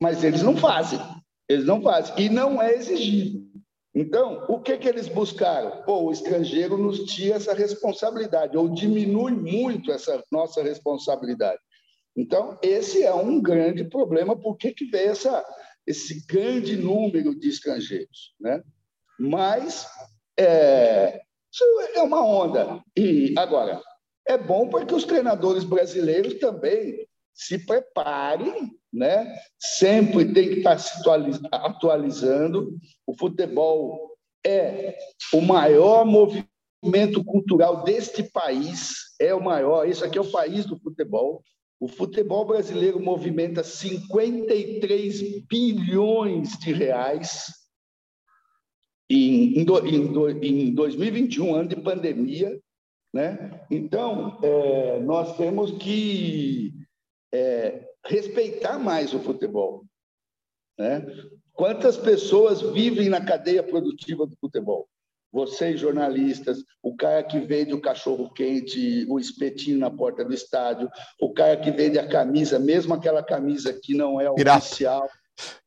Mas 0.00 0.22
eles 0.22 0.42
não 0.42 0.56
fazem. 0.56 1.00
Eles 1.48 1.64
não 1.64 1.82
fazem. 1.82 2.14
E 2.24 2.28
não 2.28 2.62
é 2.62 2.72
exigido. 2.74 3.50
Então, 3.92 4.46
o 4.48 4.60
que, 4.60 4.78
que 4.78 4.88
eles 4.88 5.08
buscaram? 5.08 5.82
Pô, 5.82 6.04
o 6.04 6.12
estrangeiro 6.12 6.78
nos 6.78 7.00
tira 7.04 7.36
essa 7.36 7.52
responsabilidade, 7.52 8.56
ou 8.56 8.68
diminui 8.68 9.32
muito 9.32 9.90
essa 9.90 10.22
nossa 10.30 10.62
responsabilidade. 10.62 11.58
Então, 12.16 12.56
esse 12.62 13.02
é 13.02 13.12
um 13.12 13.40
grande 13.40 13.84
problema, 13.84 14.36
por 14.36 14.56
que, 14.56 14.72
que 14.72 14.84
veio 14.84 15.10
essa, 15.10 15.44
esse 15.90 16.26
grande 16.26 16.76
número 16.76 17.38
de 17.38 17.48
estrangeiros? 17.48 18.34
Né? 18.40 18.62
Mas 19.18 19.86
é, 20.38 21.20
isso 21.52 21.64
é 21.94 22.02
uma 22.02 22.24
onda. 22.24 22.82
E, 22.96 23.34
agora, 23.36 23.80
é 24.26 24.38
bom 24.38 24.68
porque 24.68 24.94
os 24.94 25.04
treinadores 25.04 25.64
brasileiros 25.64 26.34
também 26.34 27.06
se 27.34 27.58
preparem 27.64 28.80
né? 28.92 29.36
Sempre 29.58 30.32
tem 30.32 30.48
que 30.48 30.54
estar 30.56 30.78
se 30.78 30.92
atualizando. 31.52 32.76
O 33.06 33.16
futebol 33.16 34.16
é 34.44 34.96
o 35.32 35.40
maior 35.40 36.04
movimento 36.04 37.24
cultural 37.24 37.84
deste 37.84 38.22
país, 38.22 39.14
é 39.20 39.34
o 39.34 39.42
maior. 39.42 39.88
Isso 39.88 40.04
aqui 40.04 40.18
é 40.18 40.20
o 40.20 40.30
país 40.30 40.66
do 40.66 40.78
futebol. 40.78 41.42
O 41.80 41.88
futebol 41.88 42.44
brasileiro 42.44 43.00
movimenta 43.00 43.64
53 43.64 45.46
bilhões 45.46 46.58
de 46.58 46.74
reais 46.74 47.46
em, 49.08 49.54
em, 49.58 49.66
em 50.42 50.74
2021, 50.74 51.54
ano 51.54 51.68
de 51.70 51.76
pandemia. 51.76 52.60
Né? 53.14 53.66
Então, 53.70 54.38
é, 54.42 55.00
nós 55.00 55.38
temos 55.38 55.70
que 55.78 56.74
é, 57.32 57.88
respeitar 58.04 58.78
mais 58.78 59.14
o 59.14 59.20
futebol. 59.20 59.86
Né? 60.78 61.06
Quantas 61.54 61.96
pessoas 61.96 62.60
vivem 62.60 63.08
na 63.08 63.24
cadeia 63.24 63.62
produtiva 63.62 64.26
do 64.26 64.36
futebol? 64.36 64.86
Vocês, 65.32 65.78
jornalistas, 65.78 66.58
o 66.82 66.96
cara 66.96 67.22
que 67.22 67.38
vende 67.38 67.72
o 67.72 67.80
cachorro-quente, 67.80 69.06
o 69.08 69.18
espetinho 69.18 69.78
na 69.78 69.90
porta 69.90 70.24
do 70.24 70.34
estádio, 70.34 70.90
o 71.20 71.32
cara 71.32 71.56
que 71.56 71.70
vende 71.70 71.98
a 71.98 72.08
camisa, 72.08 72.58
mesmo 72.58 72.94
aquela 72.94 73.22
camisa 73.22 73.72
que 73.72 73.94
não 73.94 74.20
é 74.20 74.32
pirata. 74.34 74.58
oficial, 74.58 75.08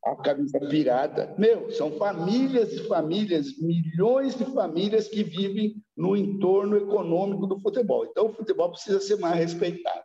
a 0.05 0.15
camisa 0.17 0.59
pirata. 0.59 1.33
Meu, 1.37 1.71
são 1.71 1.91
famílias 1.97 2.73
e 2.73 2.87
famílias, 2.87 3.57
milhões 3.57 4.35
de 4.35 4.45
famílias 4.45 5.07
que 5.07 5.23
vivem 5.23 5.75
no 5.95 6.15
entorno 6.15 6.75
econômico 6.75 7.47
do 7.47 7.59
futebol. 7.59 8.05
Então, 8.05 8.27
o 8.27 8.33
futebol 8.33 8.71
precisa 8.71 8.99
ser 8.99 9.17
mais 9.17 9.35
respeitado. 9.35 10.01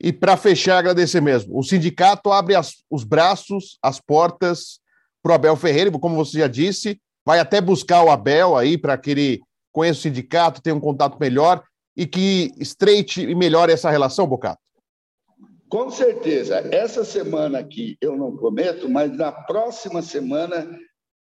E 0.00 0.12
para 0.12 0.36
fechar, 0.36 0.78
agradecer 0.78 1.20
mesmo. 1.20 1.58
O 1.58 1.62
sindicato 1.62 2.30
abre 2.30 2.54
as, 2.54 2.84
os 2.88 3.04
braços, 3.04 3.78
as 3.82 4.00
portas 4.00 4.80
para 5.22 5.32
o 5.32 5.34
Abel 5.34 5.56
Ferreira, 5.56 5.90
como 5.90 6.14
você 6.14 6.38
já 6.38 6.46
disse, 6.46 7.00
vai 7.28 7.40
até 7.40 7.60
buscar 7.60 8.02
o 8.02 8.08
Abel 8.08 8.56
aí 8.56 8.78
para 8.78 8.96
que 8.96 9.10
ele 9.10 9.42
conheça 9.70 9.98
o 9.98 10.02
sindicato, 10.02 10.62
tenha 10.62 10.74
um 10.74 10.80
contato 10.80 11.18
melhor 11.20 11.62
e 11.94 12.06
que 12.06 12.50
estreite 12.58 13.20
e 13.20 13.34
melhore 13.34 13.70
essa 13.70 13.90
relação, 13.90 14.26
Bocato. 14.26 14.58
Com 15.68 15.90
certeza. 15.90 16.66
Essa 16.72 17.04
semana 17.04 17.58
aqui 17.58 17.98
eu 18.00 18.16
não 18.16 18.34
prometo, 18.34 18.88
mas 18.88 19.14
na 19.14 19.30
próxima 19.30 20.00
semana 20.00 20.74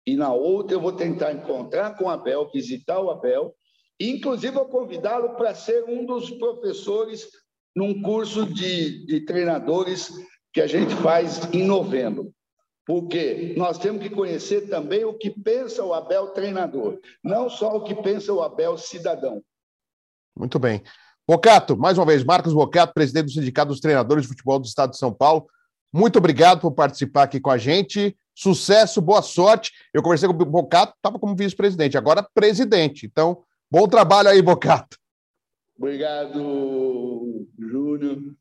e 0.07 0.15
na 0.15 0.33
outra 0.33 0.77
eu 0.77 0.81
vou 0.81 0.93
tentar 0.93 1.33
encontrar 1.33 1.97
com 1.97 2.05
o 2.05 2.09
Abel, 2.09 2.49
visitar 2.55 3.01
o 3.01 3.11
Abel, 3.11 3.53
inclusive 3.99 4.55
vou 4.55 4.67
convidá-lo 4.67 5.35
para 5.35 5.57
ser 5.57 5.83
um 5.89 6.07
dos 6.07 6.31
professores 6.31 7.27
num 7.75 8.01
curso 8.01 8.47
de, 8.47 9.05
de 9.07 9.25
treinadores 9.25 10.13
que 10.53 10.61
a 10.61 10.69
gente 10.69 10.95
faz 10.95 11.53
em 11.53 11.65
novembro. 11.65 12.33
Porque 12.87 13.53
nós 13.57 13.79
temos 13.79 14.01
que 14.01 14.09
conhecer 14.09 14.69
também 14.69 15.05
o 15.05 15.13
que 15.13 15.29
pensa 15.29 15.85
o 15.85 15.93
Abel 15.93 16.29
treinador, 16.29 17.01
não 17.23 17.51
só 17.51 17.77
o 17.77 17.83
que 17.83 17.95
pensa 17.95 18.33
o 18.33 18.41
Abel 18.41 18.79
cidadão. 18.79 19.43
Muito 20.39 20.59
bem. 20.59 20.83
Bocato, 21.29 21.77
mais 21.77 21.99
uma 21.99 22.07
vez, 22.07 22.23
Marcos 22.23 22.53
Bocato, 22.53 22.95
presidente 22.95 23.27
do 23.27 23.33
Sindicato 23.33 23.71
dos 23.71 23.81
Treinadores 23.81 24.23
de 24.23 24.29
Futebol 24.29 24.61
do 24.61 24.67
Estado 24.67 24.91
de 24.91 24.99
São 24.99 25.13
Paulo. 25.13 25.49
Muito 25.93 26.19
obrigado 26.19 26.61
por 26.61 26.71
participar 26.73 27.25
aqui 27.25 27.41
com 27.41 27.51
a 27.51 27.59
gente. 27.59 28.17
Sucesso, 28.33 29.01
boa 29.01 29.23
sorte. 29.23 29.73
Eu 29.93 30.03
conversei 30.03 30.29
com 30.29 30.35
o 30.35 30.47
Bocato, 30.47 30.93
estava 30.95 31.19
como 31.19 31.35
vice-presidente, 31.35 31.99
agora 31.99 32.23
presidente. 32.35 33.07
Então, 33.07 33.43
bom 33.69 33.89
trabalho 33.89 34.29
aí, 34.29 34.41
Bocato. 34.41 34.97
Obrigado, 35.77 37.49
Júlio. 37.59 38.37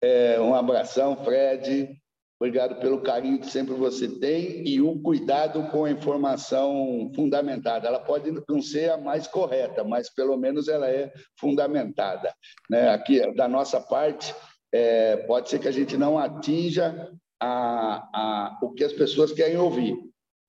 É, 0.00 0.40
um 0.40 0.54
abração, 0.54 1.22
Fred. 1.22 2.00
Obrigado 2.40 2.80
pelo 2.80 3.02
carinho 3.02 3.38
que 3.38 3.50
sempre 3.50 3.74
você 3.74 4.08
tem 4.08 4.66
e 4.66 4.80
o 4.80 4.98
cuidado 4.98 5.68
com 5.70 5.84
a 5.84 5.90
informação 5.90 7.12
fundamentada. 7.14 7.86
Ela 7.86 8.00
pode 8.00 8.32
não 8.48 8.62
ser 8.62 8.90
a 8.90 8.96
mais 8.96 9.26
correta, 9.26 9.84
mas 9.84 10.08
pelo 10.08 10.38
menos 10.38 10.66
ela 10.66 10.88
é 10.88 11.12
fundamentada. 11.38 12.34
Né? 12.70 12.88
Aqui, 12.88 13.20
da 13.34 13.46
nossa 13.46 13.78
parte, 13.78 14.34
é, 14.72 15.18
pode 15.18 15.50
ser 15.50 15.58
que 15.58 15.68
a 15.68 15.72
gente 15.72 15.98
não 15.98 16.18
atinja 16.18 17.12
a, 17.38 18.08
a, 18.14 18.58
o 18.62 18.72
que 18.72 18.84
as 18.84 18.92
pessoas 18.94 19.32
querem 19.32 19.58
ouvir, 19.58 19.98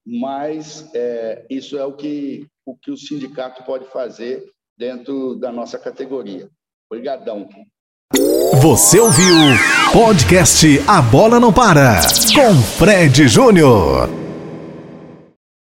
mas 0.05 0.89
é, 0.95 1.45
isso 1.49 1.77
é 1.77 1.83
o 1.83 1.93
que, 1.93 2.47
o 2.65 2.73
que 2.73 2.91
o 2.91 2.97
sindicato 2.97 3.63
pode 3.63 3.83
fazer 3.89 4.49
dentro 4.77 5.35
da 5.35 5.51
nossa 5.51 5.77
categoria. 5.77 6.49
Obrigadão. 6.89 7.49
Você 8.53 8.99
ouviu 8.99 9.35
podcast 9.93 10.83
A 10.85 11.01
Bola 11.01 11.39
Não 11.39 11.53
Para 11.53 12.01
com 12.35 12.55
Fred 12.77 13.27
Júnior. 13.27 14.09